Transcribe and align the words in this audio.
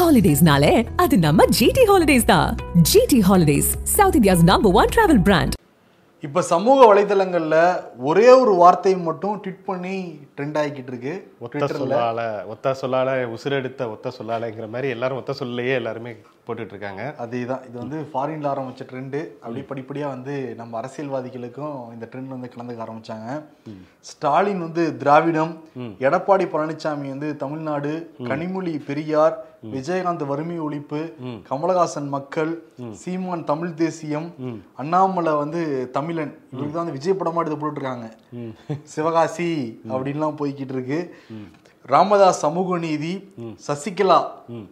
ஹாலிடேஸ்னாலே 0.00 0.86
அது 0.96 1.18
நம்ம 1.18 1.44
ஜிடி 1.58 1.82
ஹாலிடேஸ் 1.88 2.24
தான். 2.24 2.50
GT 2.90 3.18
Holidays 3.28 3.70
south 3.96 4.16
India's 4.16 4.44
number 4.44 4.72
one 4.72 4.92
travel 4.96 5.22
brand 5.22 5.54
இப்போ 6.22 6.40
சமூக 6.42 6.94
வலைதளங்கள்ல 6.94 7.56
ஒரே 7.98 8.28
ஒரு 8.32 8.52
வார்த்தையை 8.54 9.00
மட்டும் 9.00 9.36
ட்விட் 9.44 9.62
பண்ணி 9.64 9.96
ட்ரெண்ட் 10.36 10.58
ஆகிக்கிட்டு 10.60 10.90
இருக்கு. 10.92 11.14
ஒத்த 11.38 11.66
சொல்லால 11.66 12.46
ஒத்த 12.46 12.74
சொல்லால 12.80 13.08
உசுரெடுத்த 13.36 13.90
ஒத்த 13.90 14.12
சொல்லாலங்கிற 14.18 14.68
மாதிரி 14.68 14.88
எல்லாரும் 14.88 15.16
ஒத்த 15.16 15.32
சொல்லையே 15.32 15.74
எல்லாருமே. 15.74 16.12
போட்டுட்டு 16.46 16.74
இருக்காங்க 16.74 17.02
அதேதான். 17.22 17.64
இது 17.68 17.76
வந்து 17.82 17.98
ஃபாரின்ல 18.10 18.46
ஆரம்பிச்ச 18.52 18.84
ட்ரெண்டு 18.90 19.18
அப்படி 19.42 19.60
படிப்படியா 19.70 20.06
வந்து 20.14 20.34
நம்ம 20.60 20.78
அரசியல்வாதிகளுக்கும் 20.80 21.76
இந்த 21.94 22.06
ட்ரெண்ட் 22.12 22.34
வந்து 22.34 22.50
கலந்துக்க 22.54 22.86
ஆரம்பிச்சாங்க. 22.86 23.28
ஸ்டாலின் 24.10 24.64
வந்து 24.66 24.84
திராவிடம் 25.02 25.52
எடப்பாடி 26.06 26.46
பழனிசாமி 26.54 27.08
வந்து 27.14 27.30
தமிழ்நாடு 27.44 27.92
கனிமொழி 28.30 28.74
பெரியார் 28.88 29.36
விஜயகாந்த் 29.74 30.26
வறுமை 30.30 30.58
ஒழிப்பு 30.66 31.00
கமலஹாசன் 31.48 32.10
மக்கள் 32.16 32.52
சீமான் 33.02 33.48
தமிழ் 33.50 33.78
தேசியம் 33.82 34.28
அண்ணாமலை 34.82 35.34
வந்து 35.42 35.62
தமிழன். 35.96 36.32
இவருக்கு 36.52 36.74
தான் 36.74 36.84
வந்து 36.84 36.98
விஜய் 36.98 37.18
படமா 37.20 37.42
எடுத்து 37.42 37.60
போட்டுருக்காங்க 37.62 38.08
சிவகாசி 38.94 39.50
அப்படின்லாம் 39.92 40.38
போய்கிட்டு 40.40 40.76
இருக்கு 40.76 41.00
ராமதாஸ் 41.86 42.38
சமூக 42.38 42.78
நீதி 42.78 43.12
சசிகலா 43.66 44.18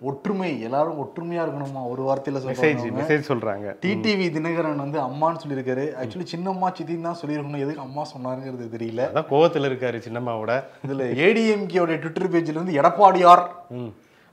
ஒற்றுமை 0.00 0.60
எல்லாரும் 0.60 0.98
ஒற்றுமையா 1.04 1.42
இருக்கணுமா? 1.44 1.80
ஒரு 1.88 2.02
வார்த்தையில 2.08 2.40
மெசேஜ் 2.48 2.82
சொல்றாங்க 2.82 2.98
மெசேஜ் 3.00 3.30
சொல்றாங்க. 3.30 3.66
டிடிவி 3.84 4.26
தினகரன் 4.34 4.82
வந்து 4.84 4.98
அம்மான்னு 5.00 5.40
சொல்லியிருக்காரு. 5.44 5.84
ஆக்சுவலி 6.02 6.26
சின்னம்மா 6.34 6.68
சித்தின்னு 6.78 7.06
தான் 7.06 7.16
சொல்லியிருக்கணும். 7.22 7.62
எதுக்கு 7.64 7.80
அம்மா 7.80 8.02
சொன்னாருங்கிறது 8.12 8.66
தெரியல. 8.76 9.02
அதான் 9.08 9.30
கோவத்துல 9.32 9.70
இருக்காரு 9.70 10.00
சின்னம்மாவோட. 10.08 10.52
இதுல 10.88 11.06
ஏடிஎம்கேயோட 11.26 11.96
ட்விட்டர் 11.96 12.30
பேஜ்ல 12.32 12.52
வந்து 12.52 12.76
எடப்பாடியார் 12.80 13.44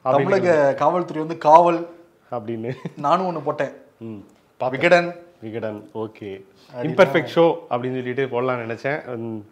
தமிழக 0.01 0.73
காவல்துறை 0.73 1.23
வந்து 1.23 1.37
காவல். 1.37 1.79
அப்படின்னு. 2.31 2.73
நானும் 2.98 3.27
ஒண்ணு 3.29 3.41
போட்டேன். 3.43 3.73
Vikatan. 4.71 5.15
Vikatan 5.41 5.90
okay. 5.93 6.29
Imperfect 6.81 7.34
show 7.35 7.46
அப்படின்னு 7.70 7.98
சொல்லிட்டு 7.98 8.26
போடலாம்னு 8.26 8.63
நினைச்சேன். 8.65 8.99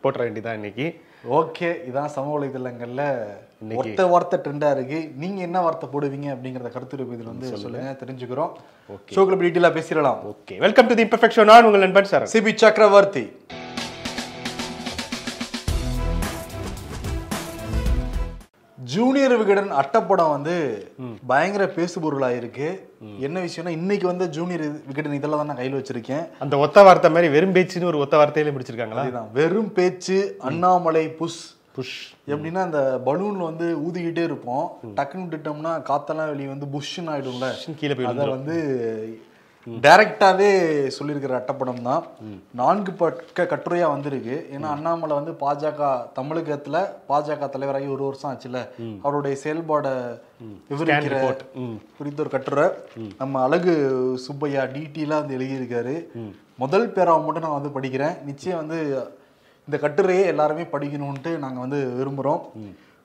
போட்டுற 0.03 0.17
வேண்டியதான் 0.17 0.53
இன்னைக்கு. 0.53 0.87
ஓகே 1.31 1.67
இதான் 1.89 2.09
சமூக 2.13 2.33
வலைதளங்கள்ல 2.37 3.03
ஒத்த 3.81 4.05
வார்த்தை 4.13 4.37
ட்ரெண்டா 4.45 4.69
இருக்கு. 4.75 4.97
நீங்க 5.21 5.39
என்ன 5.47 5.57
வார்த்தை 5.65 5.87
போடுவீங்க 5.93 6.27
அப்படிங்கறத 6.33 6.69
கருத்து 6.73 6.97
இதுல 6.97 7.31
வந்து 7.33 7.51
சொல்லுங்க. 7.51 7.91
தெரிஞ்சுக்கிறோம். 8.01 8.51
ஷோக்ல 9.15 9.37
டீட்டெயிலா 9.43 9.71
பேசிடலாம். 9.77 10.19
Okay 10.31 10.57
welcome 10.65 10.89
to 10.89 10.95
the 10.99 11.05
imperfect 11.05 11.37
show 11.37 11.45
நான் 11.51 11.67
உங்கள் 11.69 11.85
நண்பன் 11.85 12.11
சார் 12.11 12.25
சிபி 12.33 12.53
சக்கரவர்த்தி. 12.63 13.23
ஜூனியர் 18.93 19.35
விகடன் 19.41 19.71
அட்டப்படம் 19.81 20.33
வந்து 20.35 20.53
பயங்கர 21.31 21.63
பேசுபொருளா 21.75 22.29
இருக்கு. 22.39 22.67
என்ன 23.25 23.37
விஷயம்னா 23.45 23.73
இன்னைக்கு 23.79 24.05
வந்து 24.07 24.25
ஜூனியர் 24.37 24.63
விகடன் 24.89 25.17
இதெல்லாம் 25.17 25.41
தான் 25.41 25.49
நான் 25.51 25.61
கையில் 25.61 25.77
வச்சிருக்கேன். 25.79 26.25
அந்த 26.43 26.57
ஒத்த 26.65 26.83
வார்த்தை 26.87 27.09
மாதிரி 27.11 27.31
வெறும் 27.35 27.55
பேச்சுன்னு 27.55 27.89
ஒரு 27.91 28.01
ஒத்த 28.03 28.17
வார்த்தையில 28.21 28.53
முடிச்சிருக்காங்களா? 28.55 29.03
அதுதான். 29.05 29.29
வெறும் 29.39 29.73
பேச்சு 29.77 30.17
அண்ணாமலை 30.49 31.05
புஷ். 31.19 31.41
புஷ். 31.75 31.97
எப்படின்னா 32.31 32.61
அந்த 32.67 32.79
பலூன்ல 33.05 33.49
வந்து 33.49 33.67
ஊதிக்கிட்டே 33.85 34.23
இருப்போம். 34.29 34.65
டக்குன்னு 34.97 35.25
விட்டுட்டோம்னா 35.25 35.73
காத்தெல்லாம் 35.91 36.31
வெளியே 36.33 36.49
வந்து 36.53 36.67
புஷ்ன்னு 36.75 37.13
ஆயிடும்ல. 37.15 37.47
கீழே 37.81 37.95
போய் 37.99 38.11
அதை 38.11 38.27
வந்து 38.37 38.57
டைரக்டாவே 39.67 40.49
சொல்லியிருக்கிற 40.95 41.33
அட்டப்படம் 41.39 41.81
தான் 41.81 42.03
நான்கு 42.51 42.91
பக்க 42.91 43.47
கட்டுரையா 43.51 43.87
வந்திருக்கு. 43.93 44.35
ஏன்னா 44.55 44.67
அண்ணாமலை 44.75 45.15
வந்து 45.19 45.33
பாஜக 45.43 45.81
தமிழகத்துல 46.19 46.85
பாஜக 47.09 47.49
தலைவராகி 47.55 47.87
ஒரு 47.95 48.03
வருஷம் 48.03 48.31
ஆச்சுல. 48.31 48.59
அவருடைய 49.01 49.37
செயல்பாட 49.43 49.87
விவரிக்கிற 50.69 51.17
குறித்த 51.97 52.23
ஒரு 52.25 52.33
கட்டுரை. 52.35 52.67
நம்ம 53.17 53.41
அழகு 53.41 53.73
சுப்பையா 54.25 54.63
டீட்டெயிலாக 54.75 55.21
வந்து 55.23 55.37
எழுதியிருக்காரு. 55.39 55.95
முதல் 56.57 56.87
பேராவை 56.95 57.23
மட்டும் 57.25 57.45
நான் 57.47 57.59
வந்து 57.59 57.75
படிக்கிறேன். 57.75 58.23
நிச்சயம் 58.23 58.61
வந்து 58.65 58.79
இந்த 59.67 59.77
கட்டுரையை 59.77 60.25
எல்லாருமே 60.25 60.63
படிக்கணும்ட்டு 60.71 61.31
நாங்க 61.43 61.59
வந்து 61.59 61.79
விரும்புறோம். 61.99 62.41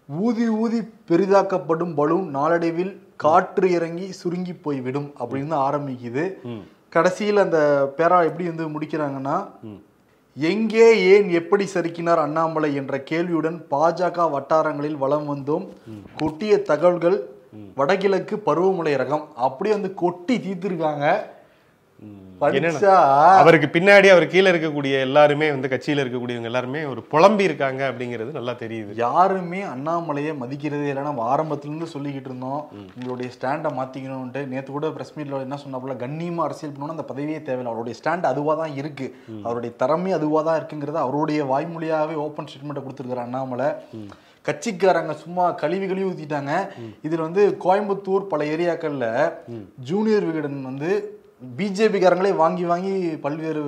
ஊதி 0.08 0.48
ஊதி 0.48 0.78
பெரிதாக்கப்படும் 1.08 1.90
பலூன் 1.94 2.28
நாளடைவில் 2.36 2.92
காற்று 3.16 3.66
இறங்கி 3.76 4.06
சுருங்கி 4.12 4.52
போய்விடும் 4.52 5.08
அப்படின்னு 5.20 5.56
ஆரம்பிக்குது. 5.66 6.24
கடைசியில் 6.94 7.42
அந்த 7.44 7.58
பேரா 7.96 8.18
எப்படி 8.28 8.44
வந்து 8.50 8.66
முடிக்கிறாங்கன்னா 8.74 9.36
எங்கே 10.36 10.86
ஏன் 11.12 11.28
எப்படி 11.40 11.64
சறுக்கினார் 11.74 12.20
அண்ணாமலை? 12.24 12.70
என்ற 12.80 13.00
கேள்வியுடன் 13.10 13.58
பாஜக 13.70 14.26
வட்டாரங்களில் 14.36 15.00
வலம் 15.02 15.28
வந்தோம். 15.32 15.66
கொட்டிய 16.20 16.62
தகவல்கள் 16.70 17.18
வடகிழக்கு 17.80 18.36
பருவமழை 18.46 18.94
ரகம் 19.02 19.26
அப்படியே 19.46 19.74
வந்து 19.76 19.94
கொட்டி 19.94 20.36
தீர்த்திருக்காங்க. 20.36 21.06
அவருக்கு 23.42 23.68
பின்னாடி 23.76 24.08
அவர் 24.12 24.24
கீழே 24.32 24.48
இருக்கக்கூடிய 24.52 24.98
எல்லாருமே 25.06 25.46
வந்து 25.54 25.70
கட்சியில 25.72 26.02
இருக்கக்கூடியவங்க 26.02 26.50
எல்லாருமே 26.50 26.80
ஒரு 26.90 27.00
புலம்பி 27.12 27.44
இருக்காங்க 27.48 27.80
அப்படிங்கிறது 27.90 28.36
நல்லா 28.36 28.54
தெரியுது. 28.60 28.92
யாருமே 29.00 29.60
அண்ணாமலையை 29.72 30.34
மதிக்கிறதே 30.42 30.86
இல்லை. 30.90 31.04
நம்ம 31.08 31.24
ஆரம்பத்துல 31.32 31.72
இருந்து 31.72 31.88
சொல்லிக்கிட்டு 31.94 32.30
இருந்தோம். 32.30 32.62
உங்களுடைய 32.96 33.30
ஸ்டாண்டை 33.36 33.72
மாத்திக்கணும்ட்டு 33.78 34.42
நேத்து 34.52 34.70
கூட 34.76 34.90
பிரஸ் 34.98 35.14
மீட்ல 35.16 35.42
என்ன 35.48 35.58
சொன்னாப்புல? 35.64 35.96
கண்ணியமா 36.04 36.44
அரசியல் 36.46 36.74
பண்ணணும் 36.76 36.96
அந்த 36.96 37.08
பதவியே 37.10 37.40
தேவையில்லை. 37.50 37.72
அவருடைய 37.74 37.96
ஸ்டாண்ட் 38.00 38.30
அதுவா 38.32 38.54
தான் 38.62 38.78
இருக்கு. 38.82 39.08
அவருடைய 39.46 39.72
திறமை 39.82 40.14
அதுவா 40.20 40.42
தான் 40.50 40.60
இருக்குங்கிறத 40.60 41.02
அவருடைய 41.06 41.42
வாய்மொழியாவே 41.52 42.16
ஓப்பன் 42.28 42.50
ஸ்டேட்மெண்ட் 42.52 42.84
கொடுத்துருக்காரு 42.86 43.26
அண்ணாமலை. 43.26 43.70
கட்சிக்காரங்க 44.48 45.14
சும்மா 45.26 45.44
கழுவி 45.62 45.86
கழுவி 45.88 46.08
ஊத்திட்டாங்க. 46.10 46.52
இதுல 47.06 47.24
வந்து 47.28 47.42
கோயம்புத்தூர் 47.64 48.30
பல 48.32 48.44
ஏரியாக்கள்ல 48.54 49.06
ஜூனியர் 49.90 50.28
விகடன் 50.28 50.60
வந்து 50.72 50.90
பிஜேபி 51.42 51.98
காரங்களே 52.02 52.30
வாங்கி 52.42 52.64
வாங்கி 52.70 52.94
பல்வேறு 53.24 53.60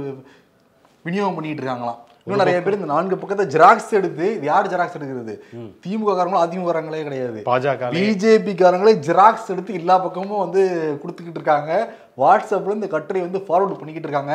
விநியோகம் 1.06 1.36
பண்ணிட்டு 1.36 1.62
இருக்காங்களாம். 1.62 1.98
இன்னும் 2.24 2.40
நிறைய 2.42 2.58
பேர் 2.62 2.76
இந்த 2.76 2.88
நான்கு 2.92 3.16
பக்கத்தை 3.20 3.44
ஜெராக்ஸ் 3.52 3.92
எடுத்து 3.98 4.24
இது 4.36 4.48
யார் 4.50 4.70
ஜெராக்ஸ் 4.72 4.96
எடுக்கிறது? 4.98 5.34
திமுக 5.84 6.14
காரங்களும் 6.16 6.42
அதிமுக 6.44 6.68
காரங்களே 6.68 7.04
கிடையாது. 7.06 7.40
பாஜக 7.48 7.90
பிஜேபி 7.94 8.52
காரங்களே 8.62 8.92
ஜெராக்ஸ் 9.06 9.50
எடுத்து 9.54 9.78
எல்லா 9.80 9.96
பக்கமும் 10.06 10.42
வந்து 10.44 10.62
கொடுத்துக்கிட்டு 11.02 11.40
இருக்காங்க. 11.40 11.72
வாட்ஸ்அப்ல 12.22 12.76
இந்த 12.78 12.88
கட்டுரை 12.94 13.22
வந்து 13.26 13.40
ஃபார்வர்ட் 13.46 13.78
பண்ணிக்கிட்டு 13.80 14.08
இருக்காங்க. 14.08 14.34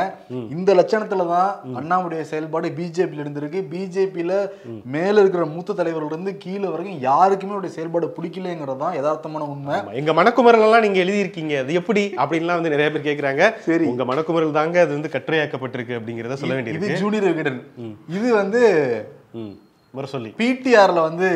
இந்த 0.55 0.69
லட்சணத்துல 0.79 1.27
தான் 1.33 1.49
அண்ணாமுடைய 1.79 2.21
செயல்பாடு 2.31 2.69
பிஜேபியில 2.79 3.23
இருந்திருக்கு. 3.25 3.61
பிஜேபியில 3.73 4.33
மேல 4.95 5.15
இருக்கிற 5.23 5.45
மூத்த 5.55 5.77
தலைவர்கள் 5.79 6.11
இருந்து 6.13 6.33
கீழே 6.45 6.67
வரைக்கும் 6.73 7.01
யாருக்குமே 7.09 7.53
அவருடைய 7.55 7.73
செயல்பாடு 7.77 8.13
பிடிக்கலங்கிறது 8.17 8.81
தான் 8.83 8.97
யதார்த்தமான 8.99 9.49
உண்மை. 9.55 9.75
ஆமா, 9.81 9.93
எங்க 10.01 10.13
மனக்குமரல் 10.21 10.65
எல்லாம் 10.67 10.85
நீங்க 10.87 10.99
எழுதியிருக்கீங்க. 11.05 11.55
அது 11.65 11.79
எப்படி? 11.81 12.05
அப்படின்லாம் 12.23 12.59
வந்து 12.59 12.73
நிறைய 12.75 12.89
பேர் 12.91 13.07
கேக்குறாங்க. 13.09 13.51
சரி. 13.69 13.87
உங்க 13.93 14.05
மனக்குமரல் 14.13 14.57
தாங்க 14.59 14.79
அது 14.85 14.93
வந்து 14.97 15.13
கட்டுரையாக்கப்பட்டிருக்கு 15.17 15.99
அப்படிங்கறத 15.99 16.39
சொல்ல 16.39 16.53
இது 16.53 16.59
வேண்டியிருக்கு. 16.59 17.01
ஜூனியர் 17.03 17.29
விகடன். 17.31 17.61
இது 18.17 18.27
வந்து 18.41 18.63
சொல்லி. 20.13 20.29
பிடிஆர்ல 20.39 20.99
வந்து 21.09 21.29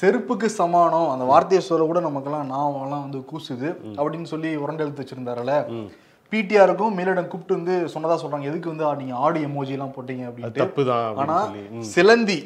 செருப்புக்கு 0.00 0.48
சமானம் 0.60 1.10
அந்த 1.14 1.24
வார்த்தையை 1.32 1.62
சொல்ல 1.68 1.86
கூட 1.90 2.00
நமக்கெல்லாம் 2.08 2.50
நாவெல்லாம் 2.54 3.04
வந்து 3.06 3.20
கூசுது. 3.32 3.68
அப்படின்னு 3.98 4.30
சொல்லி 4.32 4.52
உரண்டு 4.62 4.84
எழுத்து 4.84 5.04
வச்சிருந்தாருல 5.04 5.54
பிடிஆருக்கும் 6.32 6.96
மேலிடம் 6.98 7.30
கூப்பிட்டு 7.30 7.58
வந்து 7.58 7.74
சொன்னதா 7.94 8.16
சொல்றாங்க. 8.22 8.48
எதுக்கு 8.50 8.72
வந்து 8.72 8.84
நீங்க 9.00 9.14
ஆடி 9.24 9.40
எமோஜி 9.48 9.76
எல்லாம் 9.76 9.94
போட்டீங்க 9.96 10.24
அது 10.24 10.30
அப்படின்ட்டு. 10.30 10.62
தப்பு 10.64 10.82
தான் 10.90 11.18
ஆனா 11.22 11.36
அப்படின்னு 11.44 11.90
சிலந்தி. 11.94 12.38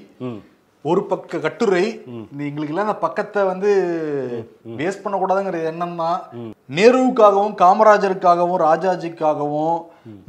ஒரு 0.90 1.02
பக்க 1.10 1.38
கட்டுரை. 1.44 1.84
எங்களுக்கு 2.46 2.72
எல்லாம் 2.72 2.88
அந்த 2.88 2.98
பக்கத்தை 3.04 3.40
வந்து 3.50 3.70
வேஸ்ட் 4.80 5.02
பண்ணக்கூடாதுங்கிற 5.04 5.60
எண்ணம் 5.70 5.96
தான் 6.02 6.18
நேருவுக்காகவும் 6.78 7.54
காமராஜருக்காகவும் 7.62 8.62
ராஜாஜிக்காகவும் 8.68 9.76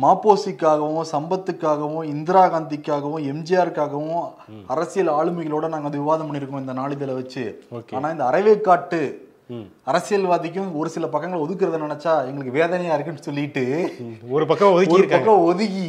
மாப்போசிக்காகவும் 0.03 1.07
சம்பத்துக்காகவும் 1.13 2.09
இந்திரா 2.13 2.44
காந்திக்காகவும் 2.53 3.25
எம்ஜிஆருக்காகவும் 3.34 4.25
அரசியல் 4.75 5.12
ஆளுமைகளோட 5.19 5.66
நாங்க 5.73 5.88
வந்து 5.90 6.03
விவாதம் 6.03 6.28
பண்ணியிருக்கோம் 6.28 6.63
இந்த 6.63 6.75
நாளிதழை 6.81 7.16
வச்சு. 7.22 7.45
ஆனா 7.97 8.07
இந்த 8.16 8.25
அரைவேக்காட்டு 8.31 9.01
அரசியல்வாதிக்கும் 9.84 10.75
ஒரு 10.75 10.90
சில 10.90 11.08
பக்கங்களை 11.08 11.44
ஒதுக்குறத 11.44 11.77
நினைச்சா 11.83 12.25
எங்களுக்கு 12.25 12.51
வேதனையா 12.51 12.94
இருக்குன்னு 12.94 13.24
சொல்லிட்டு 13.24 13.94
ஒரு 14.30 14.45
பக்கம் 14.45 14.74
ஒதுக்கி 14.74 14.94
ஒரு 14.94 15.07
பக்கம் 15.07 15.44
ஒதுக்கி 15.44 15.86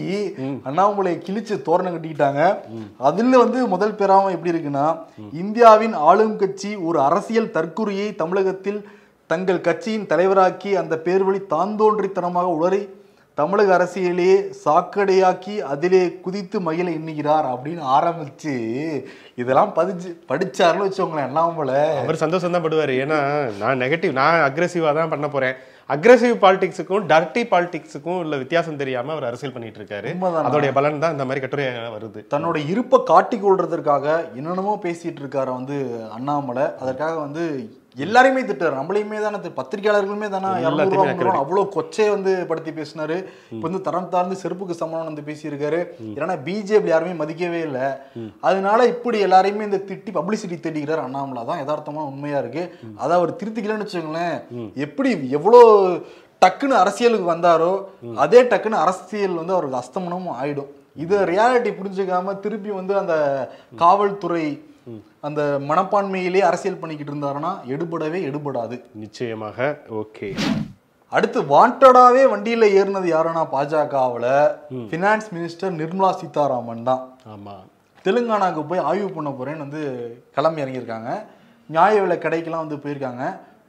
அண்ணாமலையை 0.64 1.18
கிழிச்சு 1.26 1.62
தோரணம் 1.62 1.94
கட்டிக்கிட்டாங்க. 1.94 2.56
அதுல 2.98 3.38
வந்து 3.38 3.66
முதல் 3.66 3.92
பெறாம 3.92 4.30
எப்படி 4.30 4.52
இருக்குன்னா 4.52 4.96
இந்தியாவின் 5.32 5.94
ஆளும் 5.94 6.36
கட்சி 6.36 6.76
ஒரு 6.76 7.00
அரசியல் 7.00 7.50
தற்குறியை 7.50 8.14
தமிழகத்தில் 8.14 8.88
தங்கள் 9.26 9.60
கட்சியின் 9.60 10.06
தலைவராக்கி 10.06 10.76
அந்த 10.76 10.96
பேர்வழி 11.04 11.40
தாந்தோன்றித்தனமாக 11.50 12.54
உளறி 12.56 12.88
தமிழக 13.38 13.70
அரசியலையே 13.76 14.36
சாக்கடையாக்கி 14.64 15.54
அதிலே 15.72 16.00
குதித்து 16.24 16.58
மகிழ 16.68 16.86
எண்ணுகிறார் 16.98 17.46
அப்படின்னு 17.52 17.84
ஆரம்பிச்சு 17.96 18.54
இதெல்லாம் 19.40 19.72
பதிச்சு 19.78 20.08
படிச்சாருன்னு 20.30 20.86
வச்சவங்களேன் 20.86 21.28
அண்ணாமலை 21.28 21.80
அவர் 22.02 22.22
சந்தோஷம் 22.24 22.54
தான் 22.56 22.64
படுவாரு. 22.64 22.94
ஏன்னா 23.04 23.18
நான் 23.62 23.82
நெகட்டிவ் 23.84 24.18
நான் 24.20 24.44
அக்ரெசிவா 24.48 24.92
தான் 24.98 25.12
பண்ண 25.12 25.28
போறேன். 25.34 25.56
அக்ரெசிவ் 25.94 26.34
பாலிடிக்ஸுக்கும் 26.42 27.04
டர்ட்டி 27.12 27.42
பாலிடிக்ஸுக்கும் 27.52 28.18
உள்ள 28.22 28.36
வித்தியாசம் 28.42 28.80
தெரியாம 28.82 29.12
அவர் 29.14 29.28
அரசியல் 29.28 29.54
பண்ணிட்டு 29.54 29.80
இருக்காரு? 29.80 30.08
அதோடைய 30.48 30.72
பலன் 30.78 31.02
தான் 31.04 31.14
இந்த 31.16 31.26
மாதிரி 31.28 31.42
கட்டுரையாக 31.44 31.92
வருது. 31.96 32.20
தன்னோட 32.34 32.56
இருப்பை 32.72 32.98
காட்டிக் 33.12 33.44
கொள்றதற்காக 33.44 34.06
என்னென்னமோ 34.38 34.74
பேசிட்டு 34.86 35.22
இருக்காரு 35.24 35.52
வந்து 35.58 35.78
அண்ணாமலை. 36.16 36.66
அதற்காக 36.82 37.14
வந்து 37.26 37.44
எல்லாரையுமே 38.04 38.42
திட்டாரு 38.48 38.78
நம்மளையுமே 38.78 39.20
தானே 39.24 39.38
பத்திரிக்கையாளர்களுமே 39.58 40.28
தானே 40.34 40.48
எல்லாத்தையுமே 40.68 41.32
அவ்வளோ 41.42 41.62
கொச்சையை 41.76 42.10
வந்து 42.14 42.32
படுத்தி 42.50 42.72
பேசினாரு. 42.78 43.16
இப்போ 43.54 43.64
வந்து 43.68 43.80
தரம் 43.88 44.10
தாழ்ந்து 44.14 44.40
செருப்புக்கு 44.42 44.80
சமானம் 44.82 45.08
வந்து 45.10 45.26
பேசியிருக்காரு. 45.30 45.80
ஏன்னா 46.18 46.36
பிஜேபி 46.46 46.92
யாருமே 46.92 47.14
மதிக்கவே 47.22 47.60
இல்லை. 47.68 47.88
அதனால 48.48 48.86
இப்படி 48.94 49.18
எல்லாரையுமே 49.26 49.68
இந்த 49.70 49.80
திட்டி 49.90 50.12
பப்ளிசிட்டி 50.18 50.58
தேடிக்கிறார் 50.66 51.04
அண்ணாமலை. 51.06 51.44
தான் 51.50 51.60
யதார்த்தமான 51.62 52.08
உண்மையா 52.12 52.40
இருக்கு. 52.44 52.64
அதை 53.02 53.12
அவர் 53.18 53.38
திருத்திக்கலன்னு 53.42 53.86
வச்சுக்கோங்களேன். 53.86 54.38
எப்படி 54.86 55.12
எவ்வளோ 55.40 55.60
டக்குன்னு 56.44 56.74
அரசியலுக்கு 56.80 57.28
வந்தாரோ 57.34 57.72
அதே 58.24 58.40
டக்குன்னு 58.50 58.82
அரசியல் 58.84 59.40
வந்து 59.40 59.56
அவருக்கு 59.56 59.80
அஸ்தமனமும் 59.82 60.36
ஆயிடும். 60.40 60.72
இதை 61.02 61.16
ரியாலிட்டி 61.30 61.70
புரிஞ்சுக்காம 61.78 62.32
திருப்பி 62.44 62.70
வந்து 62.78 62.94
அந்த 63.00 63.14
காவல்துறை 63.82 64.46
அந்த 65.20 65.42
மனப்பான்மையிலே 65.68 66.42
அரசியல் 66.48 66.80
பண்ணிக்கிட்டு 66.80 67.12
இருந்தாருன்னா 67.12 67.52
எடுபடவே 67.74 68.20
எடுபடாது. 68.28 68.76
நிச்சயமாக 68.94 69.68
ஓகே. 70.02 70.28
அடுத்து 71.12 71.40
வாண்டடாவே 71.42 72.22
வண்டியில 72.32 72.64
ஏறினது 72.78 73.08
யாருன்னா 73.14 73.42
பாஜகவுல 73.52 74.26
ஃபினான்ஸ் 74.90 75.28
மினிஸ்டர் 75.34 75.74
நிர்மலா 75.80 76.10
சீதாராமன் 76.20 76.82
தான். 76.82 77.02
ஆமா. 77.34 77.54
தெலுங்கானாவுக்கு 78.04 78.62
போய் 78.70 78.86
ஆய்வு 78.88 79.08
பண்ண 79.10 79.30
போறேன்னு 79.30 79.64
வந்து 79.66 79.82
கிளம்பி 80.34 80.62
இறங்கியிருக்காங்க. 80.62 81.10
நியாய 81.70 82.00
விலை 82.00 82.16
கடைக்கெல்லாம் 82.16 82.64
வந்து 82.64 82.76
போயிருக்காங்க. 82.76 83.24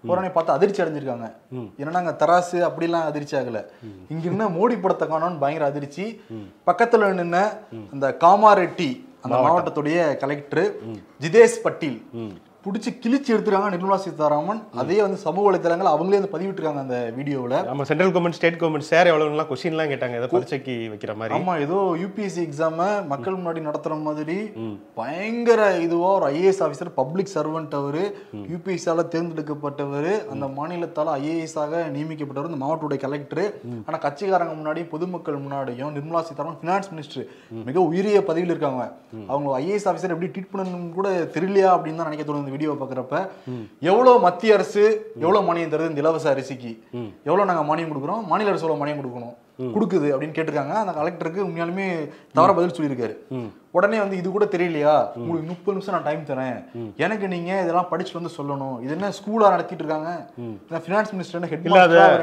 போறோன்னே 0.08 0.32
பார்த்து 0.32 0.56
அதிர்ச்சி 0.56 0.82
அடைஞ்சிருக்காங்க. 0.82 1.28
என்னன்னா 1.80 2.02
அங்க 2.02 2.14
தராசு 2.20 2.58
அப்படிலாம் 2.68 3.08
அதிர்ச்சி 3.10 3.36
ஆகல. 3.38 3.62
இங்க 4.14 4.26
என்ன 4.34 4.46
மோடி 4.58 4.76
படத்தை 4.82 5.06
காணோம்னு 5.08 5.42
பயங்கர 5.44 5.66
அதிர்ச்சி. 5.72 6.06
பக்கத்துல 6.68 7.10
நின்ன 7.22 7.38
அந்த 7.94 8.08
காமாரெட்டி 8.24 8.90
அந்த 9.24 9.36
மாவட்டத்துடைய 9.46 9.98
கலெக்டர் 10.24 10.68
ஜிதேஷ் 11.24 11.58
பட்டீல். 11.66 12.00
புடிச்சு 12.64 12.90
கிழிச்சு 13.04 13.30
எடுத்துருக்காங்க 13.34 13.74
நிர்மலா 13.74 13.98
சீதாராமன். 14.06 14.58
அதே 14.82 14.96
வந்து 15.04 15.18
சமூக 15.26 15.44
வலைத்தளங்கள் 15.46 15.90
அவங்களே 15.92 16.18
வந்து 16.20 16.32
பதிவிட்டிருக்காங்க 16.34 16.82
அந்த 16.86 16.98
வீடியோவில். 17.18 17.54
ஆமா 17.74 17.84
central 17.90 18.12
government 18.16 18.38
state 18.38 18.58
government 18.62 18.88
share 18.90 19.10
எவ்வளவுலாம் 19.12 19.50
கொஸ்டின்லாம் 19.52 19.92
கேட்டாங்க. 19.92 20.16
ஏதோ 20.22 20.28
பரீட்சைக்கு 20.34 20.74
வைக்கிற 20.94 21.14
மாதிரி. 21.20 21.36
ஆமா 21.38 21.54
ஏதோ 21.66 21.78
யூபிஎஸ்சி 22.02 22.42
எக்ஸாம 22.48 22.88
மக்கள் 23.12 23.38
முன்னாடி 23.38 23.62
நடத்துற 23.68 23.98
மாதிரி 24.08 24.38
பயங்கர 25.00 25.70
இதுவா 25.86 26.10
ஒரு 26.18 26.28
ஐஏஎஸ் 26.34 26.62
ஆபீசர் 26.66 26.92
பப்ளிக் 27.00 27.32
சர்வெண்ட் 27.36 27.78
அவரு 27.80 28.04
யூபிஎஸ்சியால 28.52 29.06
தேர்ந்தெடுக்கப்பட்டவர் 29.16 30.12
அந்த 30.36 30.50
மாநிலத்தால 30.60 31.16
ஐஏஎஸ் 31.22 31.58
ஆக 31.64 31.82
நியமிக்கப்பட்டவர் 31.96 32.52
இந்த 32.52 32.62
மாவட்டத்துடைய 32.66 33.02
கலெக்டர் 33.06 33.44
ஆனா 33.88 34.00
கட்சிக்காரங்க 34.08 34.56
முன்னாடியும் 34.60 34.92
பொதுமக்கள் 34.96 35.42
முன்னாடியும் 35.46 35.96
நிர்மலா 36.00 36.24
சீதாராமன் 36.32 36.62
பினான்ஸ் 36.66 36.92
மினிஸ்டர் 36.96 37.26
மிக 37.70 37.80
உயரிய 37.90 38.20
பதவியில் 38.32 38.54
இருக்காங்க. 38.56 38.84
அவங்க 39.32 39.50
ஐஏஎஸ் 39.64 39.90
ஆபீசர் 39.94 40.16
எப்படி 40.18 40.32
ட்ரீட் 40.36 40.54
பண்ணணும்னு 40.54 40.94
கூட 41.00 41.10
தெரியலையா 41.38 41.72
அப்படின்னு 41.78 42.00
தான் 42.02 42.12
நினைக்க 42.12 42.26
தோணுது. 42.28 42.48
இந்த 42.50 42.58
வீடியோ 42.58 42.76
பாக்குறப்ப 42.82 43.16
எவ்வளவு 43.92 44.18
மத்திய 44.26 44.56
அரசு 44.58 44.84
எவ்வளவு 45.24 45.46
மானியம் 45.48 45.74
தருது 45.74 45.92
இந்த 45.92 46.02
இலவச 46.04 46.26
அரிசிக்கு. 46.34 46.72
எவ்வளவு 47.28 47.50
நாங்க 47.50 47.64
மானியம் 47.70 47.92
கொடுக்குறோம்? 47.92 48.24
மாநில 48.32 48.52
அரசு 48.52 48.66
எவ்வளவு 48.66 48.82
மானியம் 48.82 49.00
கொடுக்கணும்? 49.02 49.36
கொடுக்குது 49.76 50.08
அப்படின்னு 50.14 50.36
கேட்டிருக்காங்க. 50.36 50.76
அந்த 50.82 50.94
கலெக்டருக்கு 50.98 51.46
உண்மையாலுமே 51.46 51.88
தவற 52.38 52.52
பதில் 52.58 52.76
சொல்லியிருக்காரு. 52.78 53.16
உடனே 53.78 53.98
வந்து 54.02 54.20
இது 54.20 54.28
கூட 54.36 54.46
தெரியலையா? 54.54 54.94
உங்களுக்கு 55.22 55.50
முப்பது 55.50 55.74
நிமிஷம் 55.76 55.96
நான் 55.96 56.06
டைம் 56.08 56.22
தரேன். 56.30 56.56
எனக்கு 57.06 57.26
நீங்க 57.34 57.52
இதெல்லாம் 57.64 57.90
படிச்சுட்டு 57.92 58.20
வந்து 58.20 58.36
சொல்லணும். 58.38 58.78
இது 58.86 58.94
என்ன 58.98 59.12
ஸ்கூலா 59.18 59.52
நடத்திட்டு 59.56 59.84
இருக்காங்க? 59.84 60.12
ஃபினான்ஸ் 60.86 61.14
மினிஸ்டர் 61.16 61.40
என்ன 61.40 61.50
ஹெட் 61.52 61.68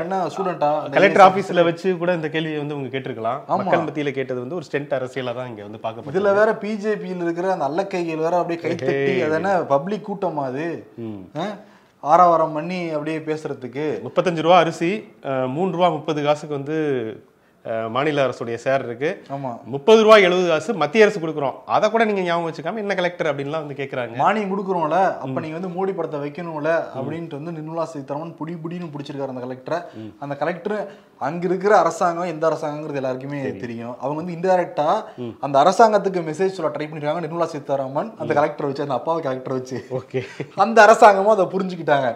என்ன 0.06 0.18
ஸ்டூடெண்டா 0.34 0.70
கலெக்டர் 0.96 1.26
ஆபீஸ்ல 1.28 1.64
வச்சு 1.68 1.88
கூட 2.02 2.16
இந்த 2.18 2.30
கேள்வியை 2.34 2.58
வந்து 2.62 2.76
உங்க 2.78 2.90
கேட்டிருக்கலாம். 2.94 3.40
மக்கள் 3.60 3.86
மத்தியில 3.86 4.12
கேட்டது 4.18 4.42
வந்து 4.44 4.58
ஒரு 4.60 4.68
ஸ்டென்ட் 4.70 4.96
அரசியலா 4.98 5.34
தான் 5.38 5.50
இங்க 5.52 5.62
வந்து 5.68 5.82
பார்க்கப்பட்டது. 5.84 6.16
இதுல 6.16 6.34
வேற 6.40 6.58
பிஜேபியில் 6.64 7.24
இருக்கிற 7.28 7.52
அந்த 7.54 7.68
அல்லக்கைகள் 7.70 8.24
வேற 8.26 8.36
அப்படியே 8.42 8.60
கை 8.64 8.74
தட்டி 8.74 9.14
அது 9.28 9.38
என்ன 9.40 9.54
பப்ளிக் 9.74 10.06
கூட்டமா 10.10 10.44
அது? 10.52 10.68
ஆ? 12.06 12.12
ஆரவாரம் 12.12 12.52
பண்ணி 12.52 12.90
அப்படியே 12.90 13.18
பேசுறதுக்கு. 13.18 13.86
முப்பத்தஞ்சு 14.06 14.40
ரூபா 14.40 14.58
அரிசி 14.58 14.90
மூணு 15.48 15.70
ரூபா 15.70 15.88
முப்பது 15.88 16.22
காசுக்கு 16.22 16.54
வந்து 16.54 16.76
மாநில 17.90 18.26
அரசுடைய 18.26 18.56
ஷேர் 18.64 18.84
இருக்கு. 18.84 19.08
ஆமா. 19.36 19.50
முப்பது 19.64 20.02
ரூபா 20.02 20.16
எழுபது 20.16 20.48
காசு 20.48 20.74
மத்திய 20.74 21.04
அரசு 21.04 21.20
கொடுக்குறோம். 21.20 21.54
அதை 21.66 21.90
கூட 21.90 22.04
நீங்க 22.04 22.20
ஞாபகம் 22.20 22.48
வச்சுக்காம 22.50 22.76
என்ன 22.76 22.94
கலெக்டர் 22.94 23.30
அப்படின்லாம் 23.30 23.64
வந்து 23.64 23.74
கேக்குறாங்க. 23.74 24.14
மானியம் 24.16 24.52
கொடுக்குறோம்ல. 24.52 24.98
அப்ப 25.24 25.40
நீங்க 25.40 25.58
வந்து 25.58 25.72
மோடி 25.76 25.96
படத்தை 25.96 26.20
வைக்கணும்ல 26.20 26.72
அப்படின்ட்டு 26.98 27.38
வந்து 27.40 27.52
நிர்மலா 27.52 27.82
சீதாராமன் 27.84 28.36
புடி 28.40 28.54
புடின்னு 28.64 28.92
பிடிச்சிருக்காரு 28.94 29.34
அந்த 29.34 29.46
கலெக்டரை 29.46 29.80
அந்த 30.18 30.34
கலெக்டர் 30.34 30.76
அங்க 31.26 31.46
இருக்கிற 31.48 31.72
அரசாங்கம் 31.82 32.30
எந்த 32.32 32.44
அரசாங்கங்கிறது 32.48 33.00
எல்லாருக்குமே 33.00 33.40
தெரியும். 33.62 33.94
அவங்க 34.00 34.18
வந்து 34.22 34.34
இன்டைரக்டா 34.36 34.88
அந்த 35.40 35.56
அரசாங்கத்துக்கு 35.62 36.20
மெசேஜ் 36.28 36.56
சொல்ல 36.56 36.70
ட்ரை 36.74 36.86
பண்ணிருக்காங்க. 36.88 37.22
நிர்மலா 37.26 37.46
சீதாராமன் 37.52 38.10
அந்த 38.18 38.34
கலெக்டர் 38.38 38.68
வச்சு 38.68 38.84
அந்த 38.86 38.96
அப்பாவை 39.00 39.22
கலெக்டர் 39.22 39.56
வச்சு. 39.58 39.78
ஓகே. 39.98 40.22
அந்த 40.64 40.78
அரசாங்கமும் 40.86 41.34
அதை 41.34 41.46
புரிஞ்சுக்கிட்டாங்க. 41.54 42.10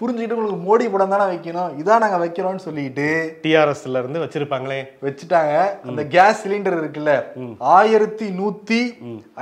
புரிஞ்சுக்கிட்டு 0.00 0.36
உங்களுக்கு 0.38 0.58
மோடி 0.66 0.84
படம் 0.92 1.12
தானே 1.14 1.26
வைக்கணும்? 1.32 1.70
இதான் 1.80 2.02
நாங்க 2.04 2.18
வைக்கிறோம்னு 2.24 2.64
சொல்லிட்டு 2.66 3.06
டிஆர்எஸ்ல 3.44 4.02
இருந்து 4.02 4.22
வச்சிருப்பாங்களே. 4.24 4.80
வச்சுட்டாங்க. 5.06 5.54
அந்த 5.88 6.04
கேஸ் 6.16 6.42
சிலிண்டர் 6.44 6.76
இருக்குல்ல 6.80 7.14
ஆயிரத்தி 7.76 8.28
நூத்தி 8.40 8.80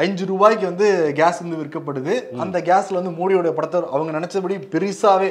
அஞ்சு 0.05 0.27
ரூபாய்க்கு 0.33 0.65
வந்து 0.71 0.89
கேஸ் 1.21 1.43
வந்து 1.45 1.61
விற்கப்படுது. 1.63 2.15
அந்த 2.45 2.59
கேஸ்ல 2.71 3.01
வந்து 3.01 3.15
மோடியோட 3.21 3.53
படத்தை 3.59 3.83
அவங்க 3.95 4.19
நினைச்சபடி 4.19 4.59
பெருசாவே. 4.77 5.31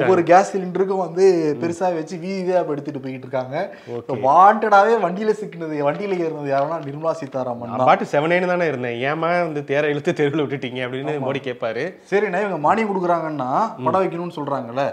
ஒவ்வொரு 0.00 0.24
கேஸ் 0.32 0.52
சிலிண்டருக்கும் 0.54 1.04
வந்து 1.06 1.26
பெருசாவே 1.64 1.98
வச்சு 2.00 2.16
வீதியா 2.24 2.64
எடுத்துட்டு 2.76 3.14
போயிட்டு 3.16 3.28
இருக்காங்க. 3.28 4.22
வாண்டடாவே 4.28 4.94
வண்டியில 5.04 5.34
சிக்கினது 5.40 5.76
வண்டியில 5.88 6.18
ஏறினது 6.24 6.50
யாருன்னா 6.54 6.78
நிர்மலா 6.86 7.12
சீதாராமன் 7.20 7.72
நான் 7.72 7.88
பாட்டு 7.90 8.12
செவனேன்னு 8.14 8.50
தானே 8.52 8.68
இருந்தேன். 8.72 8.96
ஏமா 9.10 9.30
வந்து 9.46 9.62
தேர 9.72 9.90
இழுத்து 9.94 10.18
தெருவில் 10.20 10.44
விட்டுட்டீங்க 10.44 10.80
அப்படின்னு 10.86 11.14
மோடி 11.26 11.42
கேட்பாரு 11.48 11.84
சரிண்ணா 12.12 12.40
இவங்க 12.46 12.60
மானியம் 12.68 12.90
கொடுக்குறாங்கன்னா 12.92 13.50
படம் 13.84 14.02
வைக்கணும்னு 14.02 14.38
சொல்றாங்கல்ல. 14.38 14.84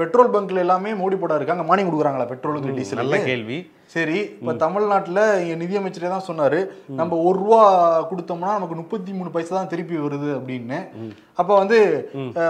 பெட்ரோல் 0.00 0.32
பங்க்ல 0.34 0.64
எல்லாமே 0.66 0.92
மோடி 1.02 1.18
படம் 1.22 1.40
இருக்காங்க. 1.40 1.64
மானியம் 1.70 1.90
கொடுக்குறாங்களா 1.90 2.28
பெட்ரோலுக்கு 2.32 2.76
டீசல் 2.80 3.02
நல்ல 3.02 3.18
கேள்வி. 3.30 3.60
சரி 3.90 4.18
இப்ப 4.34 4.52
தமிழ்நாட்டுல 4.54 5.20
இங்க 5.40 5.54
நிதியமைச்சரே 5.64 6.08
தான் 6.08 6.28
சொன்னாரு 6.28 6.58
நம்ம 7.00 7.16
ஒரு 7.18 7.38
ரூபா 7.38 7.60
கொடுத்தோம்னா 8.10 8.52
நமக்கு 8.56 8.74
முப்பத்தி 8.74 9.12
மூணு 9.12 9.30
பைசா 9.30 9.54
தான் 9.54 9.68
திருப்பி 9.68 9.96
வருது 9.96 10.30
அப்படின்னு. 10.38 10.78
அப்ப 11.34 11.50
வந்து 11.58 11.78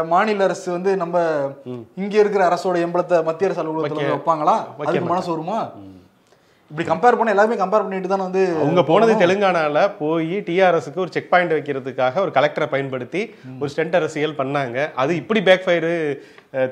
மாநில 0.08 0.44
அரசு 0.44 0.68
வந்து 0.70 0.96
நம்ம 0.96 1.16
இங்க 1.96 2.14
இருக்கிற 2.18 2.44
அரசோட 2.50 2.78
எம்பளத்தை 2.86 3.24
மத்திய 3.24 3.48
அரசு 3.48 3.62
அலுவலகத்துல 3.62 4.12
வைப்பாங்களா? 4.12 4.56
அதுக்கு 4.90 5.12
மனசு 5.14 5.30
வருமா? 5.34 5.58
இப்படி 6.72 6.88
கம்பேர் 6.88 7.16
பண்ண 7.16 7.30
எல்லாருமே 7.30 7.56
கம்பேர் 7.56 7.82
பண்ணிட்டு 7.82 8.08
தானே 8.08 8.22
வந்து 8.22 8.42
அவங்க 8.58 8.82
போனது 8.82 9.14
தெலுங்கானால 9.14 9.90
போய் 9.98 10.36
டிஆர்எஸ்க்கு 10.46 10.96
ஒரு 10.96 11.12
செக் 11.12 11.30
பாயிண்ட் 11.30 11.52
வைக்கிறதுக்காக 11.52 12.20
ஒரு 12.20 12.30
கலெக்டரை 12.30 12.66
பயன்படுத்தி 12.66 13.20
ஒரு 13.60 13.70
ஸ்டென்ட் 13.70 13.96
அரசியல் 13.96 14.38
பண்ணாங்க. 14.38 14.88
அது 14.94 15.16
இப்படி 15.16 15.42
பேக் 15.42 15.64
ஃபயர் 15.64 15.88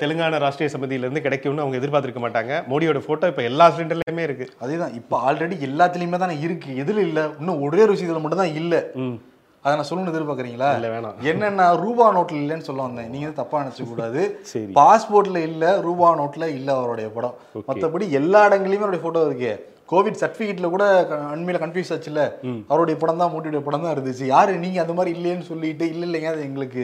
தெலுங்கானா 0.01 0.39
ராஷ்டிரிய 0.45 0.69
சமிதியில 0.73 1.05
இருந்து 1.05 1.21
கிடைக்கும்னு 1.21 1.61
அவங்க 1.61 1.77
எதிர்பார்த்திருக்க 1.77 2.23
மாட்டாங்க. 2.27 2.63
மோடியோட 2.69 3.05
போட்டோ 3.07 3.27
இப்ப 3.27 3.41
எல்லா 3.41 3.69
சிலிண்டர்லயுமே 3.69 4.19
இருக்கு. 4.19 4.47
அதேதான். 4.61 4.93
இப்ப 4.93 5.19
ஆல்ரெடி 5.27 5.57
எல்லாத்துலயுமே 5.69 6.17
தானே 6.17 6.39
இருக்கு. 6.39 6.71
எதுல 6.83 6.97
இல்ல? 6.97 7.29
இன்னும் 7.39 7.61
ஒரே 7.61 7.81
ஒரு 7.81 7.93
விஷயத்துல 7.93 8.21
மட்டும் 8.21 8.43
தான் 8.43 8.53
இல்ல. 8.53 8.75
ம். 8.95 9.17
அதை 9.65 9.75
நான் 9.75 9.87
சொல்லணும்னு 9.89 10.13
எதிர்பார்க்கறீங்களா? 10.13 10.69
இல்ல 10.75 10.87
வேணாம். 10.87 11.17
என்னன்னா 11.23 11.77
ரூபா 11.77 12.15
நோட்ல 12.15 12.31
இல்லைன்னு 12.31 12.67
சொல்ல 12.69 12.81
வந்தேன். 12.81 13.09
நீங்க 13.09 13.25
வந்து 13.25 13.41
தப்பா 13.41 13.63
நினைச்ச 13.63 13.87
கூடாது. 13.87 14.21
சரி. 14.51 14.71
பாஸ்போர்ட்ல 14.75 15.37
இல்ல 15.37 15.81
ரூபா 15.81 16.15
நோட்ல 16.17 16.47
இல்ல 16.47 16.73
அவருடைய 16.73 17.09
படம். 17.09 17.35
மத்தபடி 17.67 18.09
எல்லா 18.11 18.47
இடங்களையுமே 18.47 18.85
அவருடைய 18.85 19.03
போட்டோ 19.03 19.25
இருக்கு. 19.25 19.51
கோவிட் 19.91 20.19
சர்டிபிகேட்ல 20.21 20.69
கூட 20.73 20.85
அண்மையில 21.33 21.61
கன்ஃபியூஸ் 21.63 21.91
ஆச்சுல்ல? 21.95 22.23
அவருடைய 22.71 22.95
படம் 23.01 23.21
தான் 23.21 23.33
மோடியுடைய 23.33 23.61
படம் 23.67 23.85
தான் 23.85 23.93
இருந்துச்சு. 23.95 24.25
யாரு 24.35 24.53
நீங்க 24.63 24.79
அந்த 24.83 24.95
மாதிரி 24.97 25.11
இல்லைன்னு 25.17 25.49
சொல்லிட்டு 25.51 25.87
இல்ல 25.93 26.03
இல்லைங்க 26.07 26.31
அது 26.33 26.47
எங்களுக்கு 26.49 26.83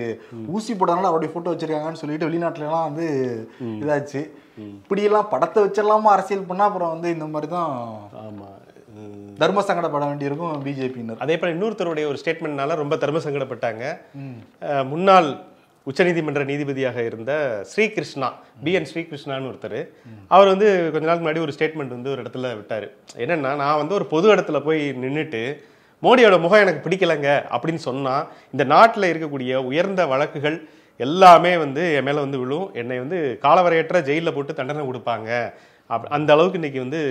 ஊசி 0.55 0.71
போட்டதுனால 0.73 1.11
அவருடைய 1.11 1.31
போட்டோ 1.33 1.53
வச்சிருக்காங்கன்னு 1.53 2.01
சொல்லிட்டு 2.03 2.29
வெளிநாட்டுல 2.29 2.67
எல்லாம் 2.69 2.87
வந்து 2.89 3.07
இதாச்சு. 3.81 4.21
இப்படியெல்லாம் 4.83 5.31
படத்தை 5.33 5.59
வச்சிடலாமா 5.65 6.13
அரசியல் 6.17 6.47
பண்ணா? 6.51 6.69
அப்புறம் 6.69 6.93
வந்து 6.95 7.09
இந்த 7.15 7.27
மாதிரி 7.33 7.49
தான் 7.57 7.73
ஆமா. 8.27 8.47
தர்ம 9.41 9.63
சங்கடப்பட 9.67 10.05
வேண்டியிருக்கும் 10.09 10.61
பிஜேபியினர். 10.65 11.19
அதே 11.23 11.35
போல 11.39 11.53
இன்னொருத்தருடைய 11.55 12.05
ஒரு 12.11 12.19
ஸ்டேட்மெண்ட்னால 12.21 12.77
ரொம்ப 12.81 12.95
தர்ம 13.03 13.21
சங்கடப்பட்டாங்க. 13.25 13.83
முன்னாள் 14.93 15.29
உச்சநீதிமன்ற 15.89 16.41
நீதிபதியாக 16.51 16.98
இருந்த 17.10 17.32
ஸ்ரீகிருஷ்ணா 17.72 18.29
பி 18.63 18.72
என் 18.77 18.88
ஸ்ரீகிருஷ்ணான்னு 18.91 19.50
ஒருத்தர். 19.51 19.79
அவர் 20.36 20.51
வந்து 20.53 20.67
கொஞ்ச 20.94 21.06
நாளுக்கு 21.08 21.25
முன்னாடி 21.25 21.44
ஒரு 21.46 21.56
ஸ்டேட்மெண்ட் 21.58 21.96
வந்து 21.98 22.12
ஒரு 22.13 22.22
இடத்துல 22.24 22.53
விட்டார். 22.60 22.88
என்னென்னா 23.24 23.51
நான் 23.63 23.82
வந்து 23.82 23.98
ஒரு 24.00 24.08
பொது 24.13 24.27
இடத்துல 24.36 24.60
போய் 24.67 24.82
நின்றுட்டு 25.03 25.44
மோடியோட 26.06 26.36
முகம் 26.46 26.63
எனக்கு 26.63 26.84
பிடிக்கலங்க 26.88 27.29
அப்படின்னு 27.56 27.84
சொன்னால் 27.89 28.27
இந்த 28.53 28.63
நாட்டில் 28.74 29.12
இருக்கக்கூடிய 29.12 29.63
உயர்ந்த 29.70 30.01
வழக்குகள் 30.13 30.58
எல்லாமே 31.06 31.53
வந்து 31.63 31.82
என் 31.98 32.06
மேலே 32.08 32.20
வந்து 32.25 32.41
விழும். 32.44 32.67
என்னை 32.82 33.00
வந்து 33.03 33.17
காலவரையற்ற 33.46 33.98
ஜெயிலில் 34.10 34.36
போட்டு 34.36 34.53
தண்டனை 34.60 34.84
கொடுப்பாங்க. 34.89 35.32
அப் 35.96 36.08
அந்த 36.15 36.29
அளவுக்கு 36.34 36.60
இன்னைக்கு 36.60 36.79
வந்து 36.86 37.01